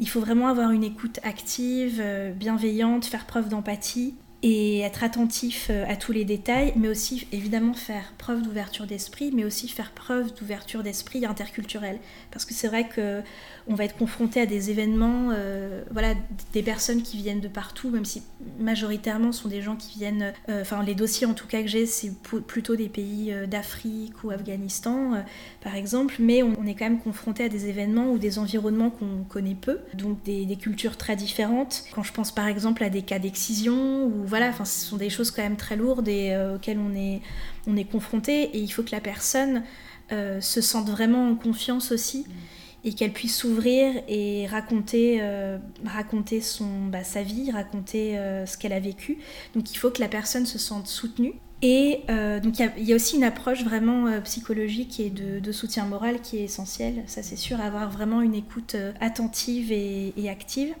[0.00, 5.68] Il faut vraiment avoir une écoute active, euh, bienveillante, faire preuve d'empathie et être attentif
[5.70, 9.92] euh, à tous les détails, mais aussi évidemment faire preuve d'ouverture d'esprit, mais aussi faire
[9.92, 12.00] preuve d'ouverture d'esprit interculturel.
[12.32, 13.22] Parce que c'est vrai que
[13.68, 16.14] on va être confronté à des événements, euh, voilà,
[16.52, 18.22] des personnes qui viennent de partout, même si
[18.58, 21.86] majoritairement sont des gens qui viennent, euh, enfin les dossiers en tout cas que j'ai,
[21.86, 22.12] c'est
[22.48, 25.22] plutôt des pays d'Afrique ou Afghanistan,
[25.62, 29.22] par exemple, mais on, est quand même confronté à des événements ou des environnements qu'on
[29.28, 31.84] connaît peu, donc des, des, cultures très différentes.
[31.94, 35.10] Quand je pense par exemple à des cas d'excision ou voilà, enfin, ce sont des
[35.10, 37.20] choses quand même très lourdes et euh, auxquelles on est,
[37.66, 38.44] on est confronté.
[38.44, 39.62] Et il faut que la personne
[40.10, 42.86] euh, se sente vraiment en confiance aussi mm.
[42.86, 48.72] et qu'elle puisse s'ouvrir et raconter, euh, raconter son, bah, sa vie, raconter ce qu'elle
[48.72, 49.18] a vécu.
[49.54, 51.34] Donc il faut que la personne se sente soutenue.
[51.60, 52.00] Et
[52.42, 56.44] donc il y, a aussi une approche vraiment psychologique et de, soutien moral qui est
[56.44, 60.74] essentielle, ça c'est sûr, avoir vraiment une écoute attentive et, et active.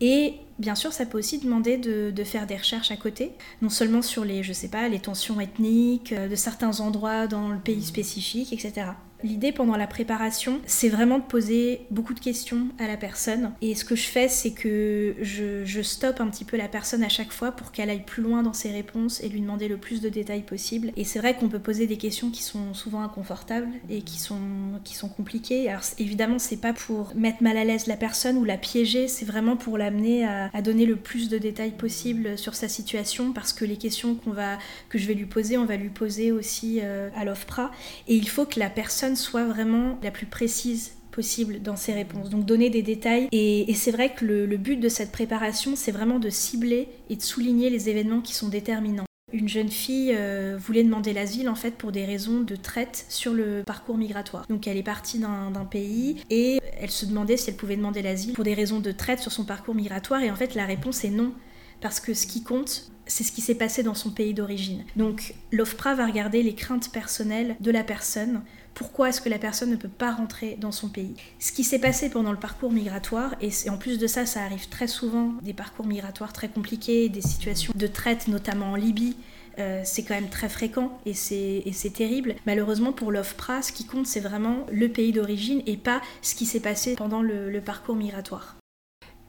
[0.00, 4.02] Et bien sûr, ça peut aussi demander de, faire des recherches à côté, non seulement
[4.02, 7.82] sur les, je sais pas, les tensions ethniques euh, de certains endroits dans le pays
[7.82, 8.88] spécifique, etc.
[9.24, 13.52] L'idée pendant la préparation, c'est vraiment de poser beaucoup de questions à la personne.
[13.62, 17.08] Et ce que je fais, c'est que je, stoppe un petit peu la personne à
[17.08, 20.02] chaque fois pour qu'elle aille plus loin dans ses réponses et lui demander le plus
[20.02, 20.92] de détails possible.
[20.96, 24.38] Et c'est vrai qu'on peut poser des questions qui sont souvent inconfortables et qui sont,
[24.84, 25.70] qui sont compliquées.
[25.70, 29.24] Alors évidemment, c'est pas pour mettre mal à l'aise la personne ou la piéger, c'est
[29.24, 33.54] vraiment pour l'amener à, à, donner le plus de détails possible sur sa situation parce
[33.54, 34.58] que les questions qu'on va,
[34.90, 37.70] que je vais lui poser, on va lui poser aussi euh, à l'OFPRA.
[38.06, 42.28] Et il faut que la personne soit vraiment la plus précise possible dans ses réponses.
[42.28, 43.28] Donc donner des détails.
[43.32, 47.22] Et, c'est vrai que le, but de cette préparation, c'est vraiment de cibler et de
[47.22, 49.04] souligner les événements qui sont déterminants.
[49.32, 53.32] Une jeune fille euh, voulait demander l'asile en fait pour des raisons de traite sur
[53.32, 54.46] le parcours migratoire.
[54.48, 58.34] Donc elle est partie d'un pays et elle se demandait si elle pouvait demander l'asile
[58.34, 61.10] pour des raisons de traite sur son parcours migratoire et en fait la réponse est
[61.10, 61.32] non.
[61.80, 64.84] Parce que ce qui compte, c'est ce qui s'est passé dans son pays d'origine.
[64.94, 68.42] Donc l'OFPRA va regarder les craintes personnelles de la personne
[68.74, 71.14] pourquoi est-ce que la personne ne peut pas rentrer dans son pays.
[71.38, 74.68] Ce qui s'est passé pendant le parcours migratoire, et en plus de ça, ça arrive
[74.68, 79.16] très souvent, des parcours migratoires très compliqués, des situations de traite, notamment en Libye,
[79.58, 82.34] euh, c'est quand même très fréquent et c'est terrible.
[82.44, 86.44] Malheureusement pour l'OFPRA, ce qui compte c'est vraiment le pays d'origine et pas ce qui
[86.44, 88.56] s'est passé pendant le parcours migratoire.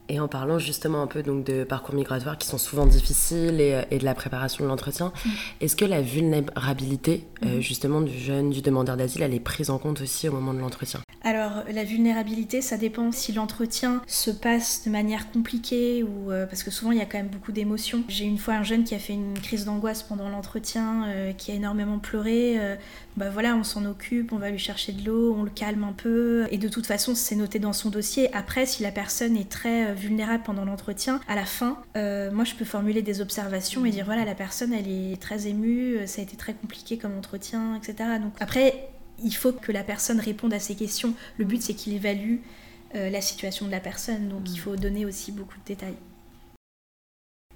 [0.08, 3.74] Et en parlant justement un peu donc de parcours migratoires qui sont souvent difficiles et,
[3.74, 5.30] euh, de la préparation de l'entretien, mm.
[5.62, 7.62] est-ce que la vulnérabilité euh, mm.
[7.62, 10.60] justement du jeune, du demandeur d'asile, elle est prise en compte aussi au moment de
[10.60, 11.00] l'entretien?
[11.24, 16.62] Alors la vulnérabilité, ça dépend si l'entretien se passe de manière compliquée ou euh, parce
[16.62, 18.04] que souvent il y a quand même beaucoup d'émotions.
[18.08, 21.56] J'ai une fois un jeune qui a fait une crise d'angoisse pendant l'entretien, qui a
[21.56, 22.60] énormément pleuré.
[23.18, 25.94] bah voilà, on s'en occupe, on va lui chercher de l'eau, on le calme un
[25.94, 28.32] peu et de toute façon c'est noté dans son dossier.
[28.36, 32.54] Après, si la personne est très vulnérable pendant l'entretien, à la fin, euh, moi je
[32.54, 36.22] peux formuler des observations et dire voilà, la personne elle est très émue, euh, ça
[36.22, 37.96] a été très compliqué comme entretien, etc.
[38.22, 38.90] Donc après,
[39.24, 41.14] il faut que la personne réponde à ces questions.
[41.38, 42.38] Le but c'est qu'il évalue
[42.94, 45.98] euh, la situation de la personne, donc il faut donner aussi beaucoup de détails.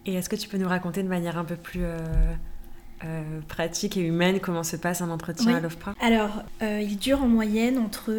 [0.06, 1.84] Et est-ce que tu peux nous raconter de manière un peu plus
[3.48, 5.94] pratique et humaine comment se passe un entretien à l'OFPRA?
[6.02, 8.10] Alors, il dure en moyenne entre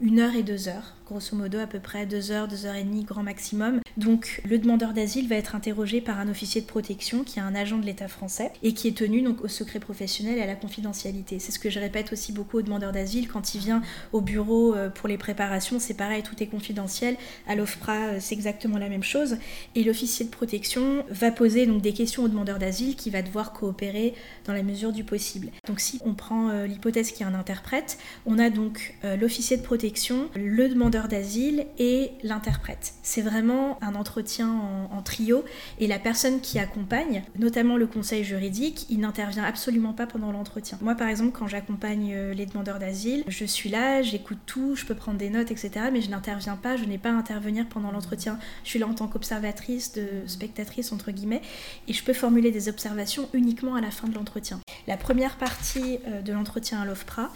[0.00, 2.84] une heure et deux heures grosso modo à peu près 2 heures, 2 heures et
[2.84, 3.80] demie grand maximum.
[3.96, 7.54] Donc le demandeur d'asile va être interrogé par un officier de protection qui est un
[7.54, 10.54] agent de l'État français et qui est tenu donc au secret professionnel et à la
[10.54, 11.38] confidentialité.
[11.38, 13.82] C'est ce que je répète aussi beaucoup aux demandeurs d'asile quand il vient
[14.12, 17.16] au bureau euh, pour les préparations, c'est pareil, tout est confidentiel.
[17.46, 19.36] À l'OFPRA, euh, c'est exactement la même chose.
[19.74, 23.52] Et l'officier de protection va poser donc des questions au demandeur d'asile qui va devoir
[23.52, 24.14] coopérer
[24.46, 25.48] dans la mesure du possible.
[25.66, 29.56] Donc si on prend euh, l'hypothèse qu'il y a un interprète, on a donc l'officier
[29.56, 32.94] de protection, le demandeur d'asile et l'interprète.
[33.02, 34.48] C'est vraiment un entretien
[34.90, 35.44] en, trio
[35.80, 40.78] et la personne qui accompagne, notamment le conseil juridique, il n'intervient absolument pas pendant l'entretien.
[40.80, 44.84] Moi par exemple quand j'accompagne euh, les demandeurs d'asile, je suis là, j'écoute tout, je
[44.84, 45.70] peux prendre des notes, etc.
[45.92, 48.38] Mais je n'interviens pas, je n'ai pas à intervenir pendant l'entretien.
[48.62, 51.42] Je suis là en tant qu'observatrice, de spectatrice entre guillemets,
[51.88, 54.60] et je peux formuler des observations uniquement à la fin de l'entretien.
[54.86, 57.30] La première partie euh, de l'entretien à l'OFPRA,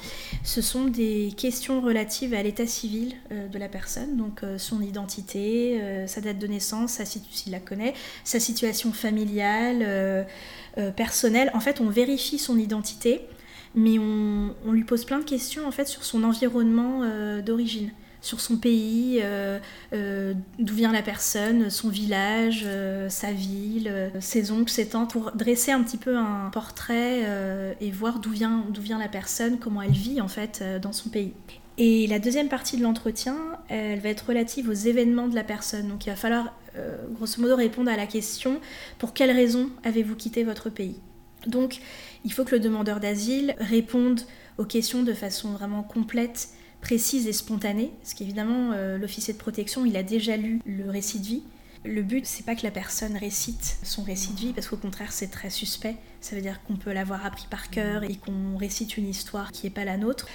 [0.45, 4.81] ce sont des questions relatives à l'état civil euh, de la personne, donc euh, son
[4.81, 7.95] identité, euh, sa date de naissance, s'il la connaît,
[8.25, 10.25] sa situation familiale, euh,
[10.95, 11.51] personnelle.
[11.55, 13.23] En fait, on vérifie son identité,
[13.75, 17.01] mais on, lui pose plein de questions en fait sur son environnement
[17.41, 17.91] d'origine
[18.21, 19.23] sur son pays,
[19.93, 22.67] d'où vient la personne, son village,
[23.09, 27.23] sa ville, ses oncles, ses tantes, pour dresser un petit peu un portrait
[27.81, 31.09] et voir d'où vient, d'où vient la personne, comment elle vit en fait dans son
[31.09, 31.33] pays.
[31.79, 33.37] Et la deuxième partie de l'entretien,
[33.69, 35.89] elle va être relative aux événements de la personne.
[35.89, 38.61] Donc il va falloir, euh, grosso modo, répondre à la question
[38.99, 40.97] pour quelles raisons avez-vous quitté votre pays?
[41.47, 41.81] Donc
[42.25, 44.23] il faut que le demandeur d'asile réponde
[44.57, 46.49] aux questions de façon vraiment complète,
[46.81, 47.93] précise et spontanée.
[48.01, 51.43] Parce qu'évidemment, euh, l'officier de protection, il a déjà lu le récit de vie.
[51.85, 55.13] Le but, c'est pas que la personne récite son récit de vie, parce qu'au contraire,
[55.13, 55.95] c'est très suspect.
[56.21, 59.67] Ça veut dire qu'on peut l'avoir appris par cœur et qu'on récite une histoire qui
[59.67, 60.27] n'est pas la nôtre.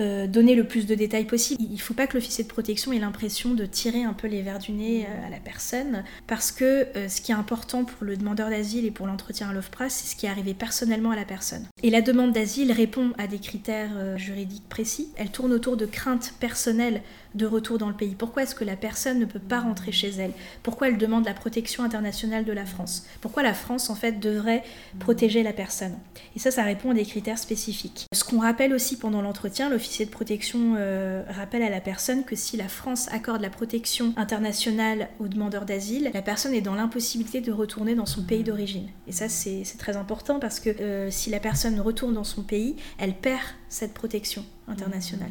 [0.00, 1.62] Euh, donner le plus de détails possible.
[1.62, 4.40] Il ne faut pas que l'officier de protection ait l'impression de tirer un peu les
[4.40, 8.06] verres du nez euh, à la personne, parce que euh, ce qui est important pour
[8.06, 11.16] le demandeur d'asile et pour l'entretien à l'OFPRA, c'est ce qui est arrivé personnellement à
[11.16, 11.66] la personne.
[11.82, 15.08] Et la demande d'asile répond à des critères juridiques précis.
[15.16, 17.02] Elle tourne autour de craintes personnelles
[17.34, 20.10] de retour dans le pays Pourquoi est-ce que la personne ne peut pas rentrer chez
[20.10, 20.32] elle?
[20.62, 23.06] Pourquoi elle demande la protection internationale de la France?
[23.20, 24.62] Pourquoi la France, en fait, devrait
[24.98, 25.94] protéger la personne?
[26.36, 28.06] Et ça, ça répond à des critères spécifiques.
[28.12, 32.36] Ce qu'on rappelle aussi pendant l'entretien, l'officier de protection euh, rappelle à la personne que
[32.36, 37.40] si la France accorde la protection internationale aux demandeurs d'asile, la personne est dans l'impossibilité
[37.40, 38.88] de retourner dans son pays d'origine.
[39.06, 42.76] Et ça, c'est très important parce que euh, si la personne retourne dans son pays,
[42.98, 45.30] elle perd cette protection internationale.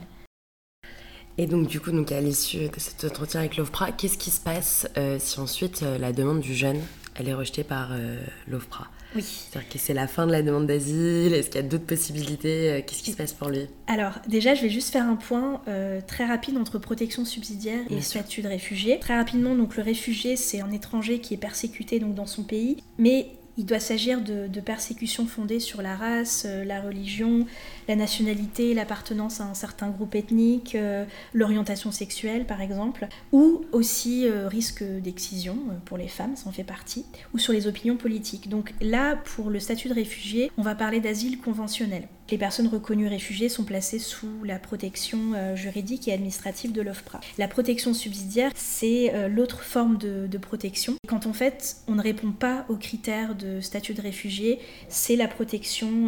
[1.42, 4.40] Et donc, du coup, donc, à l'issue de cet entretien avec l'OFPRA, qu'est-ce qui se
[4.40, 6.80] passe euh, si ensuite euh, la demande du jeune,
[7.16, 8.86] elle est rejetée par euh, l'OFPRA?
[9.16, 9.24] Oui.
[9.24, 12.84] C'est-à-dire que c'est la fin de la demande d'asile Est-ce qu'il y a d'autres possibilités
[12.86, 13.68] Qu'est-ce qui se passe pour lui?
[13.88, 15.62] Alors, déjà, je vais juste faire un point
[16.08, 19.00] très rapide entre protection subsidiaire et statut de réfugié.
[19.00, 22.78] Très rapidement, donc, le réfugié, c'est un étranger qui est persécuté donc, dans son pays,
[23.00, 23.28] mais
[23.58, 27.48] il doit s'agir de, de persécutions fondées sur la race, la religion,
[27.88, 34.28] la nationalité, l'appartenance à un certain groupe ethnique, euh, l'orientation sexuelle par exemple, ou aussi
[34.28, 37.98] euh, risque d'excision euh, pour les femmes, ça en fait partie, ou sur les opinions
[37.98, 38.50] politiques.
[38.50, 42.08] Donc là, pour le statut de réfugié, on va parler d'asile conventionnel.
[42.30, 47.20] Les personnes reconnues réfugiées sont placées sous la protection juridique et administrative de l'OFPRA.
[47.38, 50.96] La protection subsidiaire, c'est l'autre forme de, protection.
[51.10, 55.28] Quand en fait on ne répond pas aux critères de statut de réfugié, c'est la
[55.28, 56.08] protection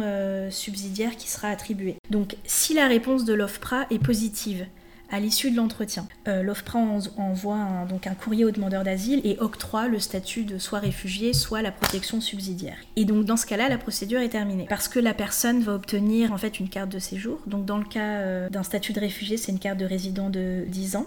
[0.50, 1.73] subsidiaire qui sera attribuée
[2.10, 4.66] donc si la réponse de l'OFPRA est positive,
[5.10, 6.08] à l'issue de l'entretien.
[6.26, 6.78] Euh, L'OFPRA
[7.18, 11.32] envoie un, donc un courrier au demandeur d'asile et octroie le statut de soit réfugié,
[11.32, 12.76] soit la protection subsidiaire.
[12.96, 16.32] Et donc dans ce cas-là, la procédure est terminée parce que la personne va obtenir
[16.32, 17.38] en fait une carte de séjour.
[17.46, 20.64] Donc dans le cas euh, d'un statut de réfugié, c'est une carte de résident de
[20.66, 21.06] 10 ans.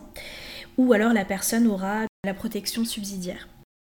[0.77, 3.47] Ou alors la personne aura la protection subsidiaire.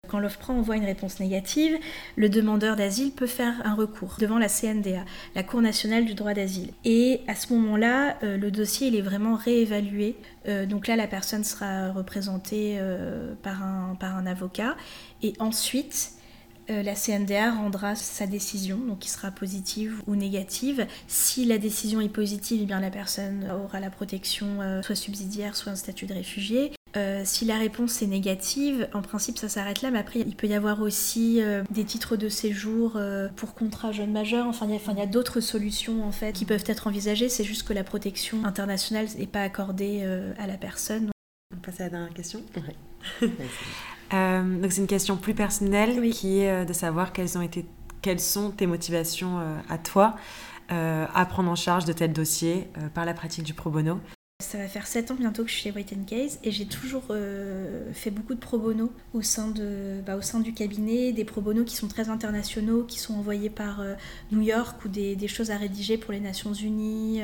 [0.09, 1.77] Quand l'OFPRA envoie une réponse négative,
[2.15, 5.05] le demandeur d'asile peut faire un recours devant la CNDA,
[5.35, 6.71] la Cour nationale du droit d'asile.
[6.83, 10.15] Et à ce moment-là, euh, le dossier est vraiment réévalué.
[10.47, 14.75] Euh, donc là, la personne sera représentée euh, par, un, par un avocat.
[15.21, 16.13] Et ensuite,
[16.67, 20.85] la CNDA rendra sa décision, donc qui sera positive ou négative.
[21.07, 25.71] Si la décision est positive, eh bien la personne aura la protection soit subsidiaire, soit
[25.71, 26.71] un statut de réfugié.
[26.97, 30.47] Euh, si la réponse est négative, en principe ça s'arrête là, mais après il peut
[30.47, 34.97] y avoir aussi euh, des titres de séjour euh, pour contrat jeune majeur, enfin il
[34.97, 38.43] y a, d'autres solutions en fait qui peuvent être envisagées, c'est juste que la protection
[38.43, 40.03] internationale n'est pas accordée
[40.37, 41.11] à la personne.
[41.55, 42.41] On passe à la dernière question.
[44.11, 47.63] Euh, donc c'est une question plus personnelle qui est de savoir quelles ont été,
[48.01, 49.37] quelles sont tes motivations
[49.69, 50.15] à toi
[50.67, 53.99] à prendre en charge de tel dossier par la pratique du pro bono.
[54.41, 57.03] Ça va faire 7 ans bientôt que je suis chez White Case et j'ai toujours
[57.09, 61.25] euh, fait beaucoup de pro bono au sein, de, bah, au sein du cabinet, des
[61.25, 63.95] pro bono qui sont très internationaux, qui sont envoyés par euh,
[64.31, 67.21] New York ou des, choses à rédiger pour les Nations Unies,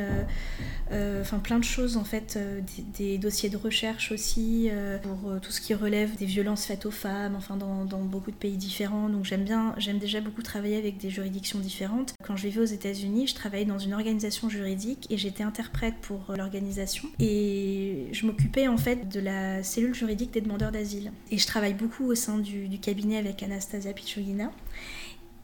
[0.91, 4.69] euh, enfin plein de choses en fait, des, des, dossiers de recherche aussi
[5.01, 8.35] pour tout ce qui relève des violences faites aux femmes, enfin dans, dans beaucoup de
[8.35, 9.09] pays différents.
[9.09, 12.13] Donc j'aime bien, j'aime déjà beaucoup travailler avec des juridictions différentes.
[12.23, 16.33] Quand je vivais aux États-Unis, je travaillais dans une organisation juridique et j'étais interprète pour
[16.37, 21.11] l'organisation et je m'occupais en fait de la cellule juridique des demandeurs d'asile.
[21.31, 24.51] Et je travaille beaucoup au sein du, cabinet avec Anastasia Pichogina.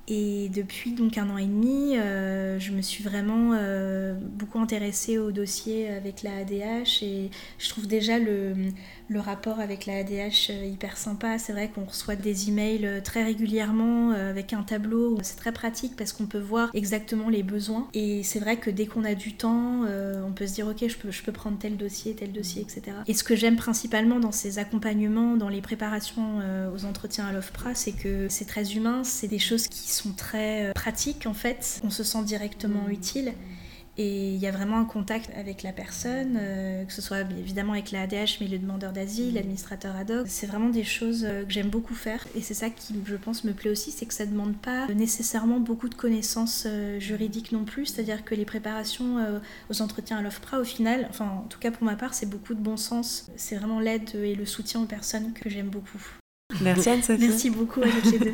[0.08, 5.18] Et depuis donc un an et demi, euh, je me suis vraiment euh, beaucoup intéressée
[5.18, 8.54] au dossier avec la ADH et je trouve déjà le,
[9.12, 11.38] le rapport avec la ADH euh, hyper sympa.
[11.38, 15.18] C'est vrai qu'on reçoit des emails euh, très régulièrement euh, avec un tableau.
[15.22, 17.88] C'est très pratique parce qu'on peut voir exactement les besoins.
[17.94, 20.96] Et c'est vrai que dès qu'on a du temps, on peut se dire ok, je
[20.96, 22.98] peux, je peux prendre tel dossier, tel dossier, etc.
[23.08, 26.40] Et ce que j'aime principalement dans ces accompagnements, dans les préparations
[26.74, 30.72] aux entretiens à l'OFPRA, c'est que c'est très humain, c'est des choses qui sont très
[30.74, 31.82] pratiques en fait.
[31.84, 33.34] On se sent directement utile.
[34.04, 37.74] Et il y a vraiment un contact avec la personne, euh, que ce soit évidemment
[37.74, 40.26] avec la ADH, mais le demandeur d'asile, l'administrateur ad hoc.
[40.28, 42.26] C'est vraiment des choses euh, que j'aime beaucoup faire.
[42.34, 44.88] Et c'est ça qui, je pense, me plaît aussi, c'est que ça ne demande pas
[44.88, 47.86] nécessairement beaucoup de connaissances euh, juridiques non plus.
[47.86, 49.18] C'est-à-dire que les préparations
[49.70, 52.56] aux entretiens à l'OFPRA, au final, enfin en tout cas pour ma part, c'est beaucoup
[52.56, 53.30] de bon sens.
[53.36, 56.02] C'est vraiment l'aide et le soutien aux personnes que j'aime beaucoup.
[56.62, 57.28] Merci Anne-Sophie.
[57.28, 58.34] Merci beaucoup à toutes les deux.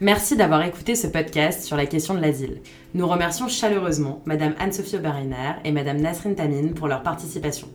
[0.00, 2.60] Merci d'avoir écouté ce podcast sur la question de l'asile.
[2.92, 7.68] Nous remercions chaleureusement Madame Anne-Sophie Oberiner et Madame Nasrin Tamine pour leur participation.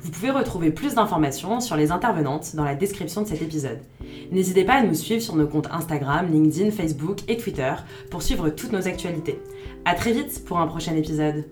[0.00, 3.80] Vous pouvez retrouver plus d'informations sur les intervenantes dans la description de cet épisode.
[4.32, 7.74] N'hésitez pas à nous suivre sur nos comptes Instagram, LinkedIn, Facebook et Twitter
[8.10, 9.38] pour suivre toutes nos actualités.
[9.84, 11.44] A très vite pour un prochain épisode.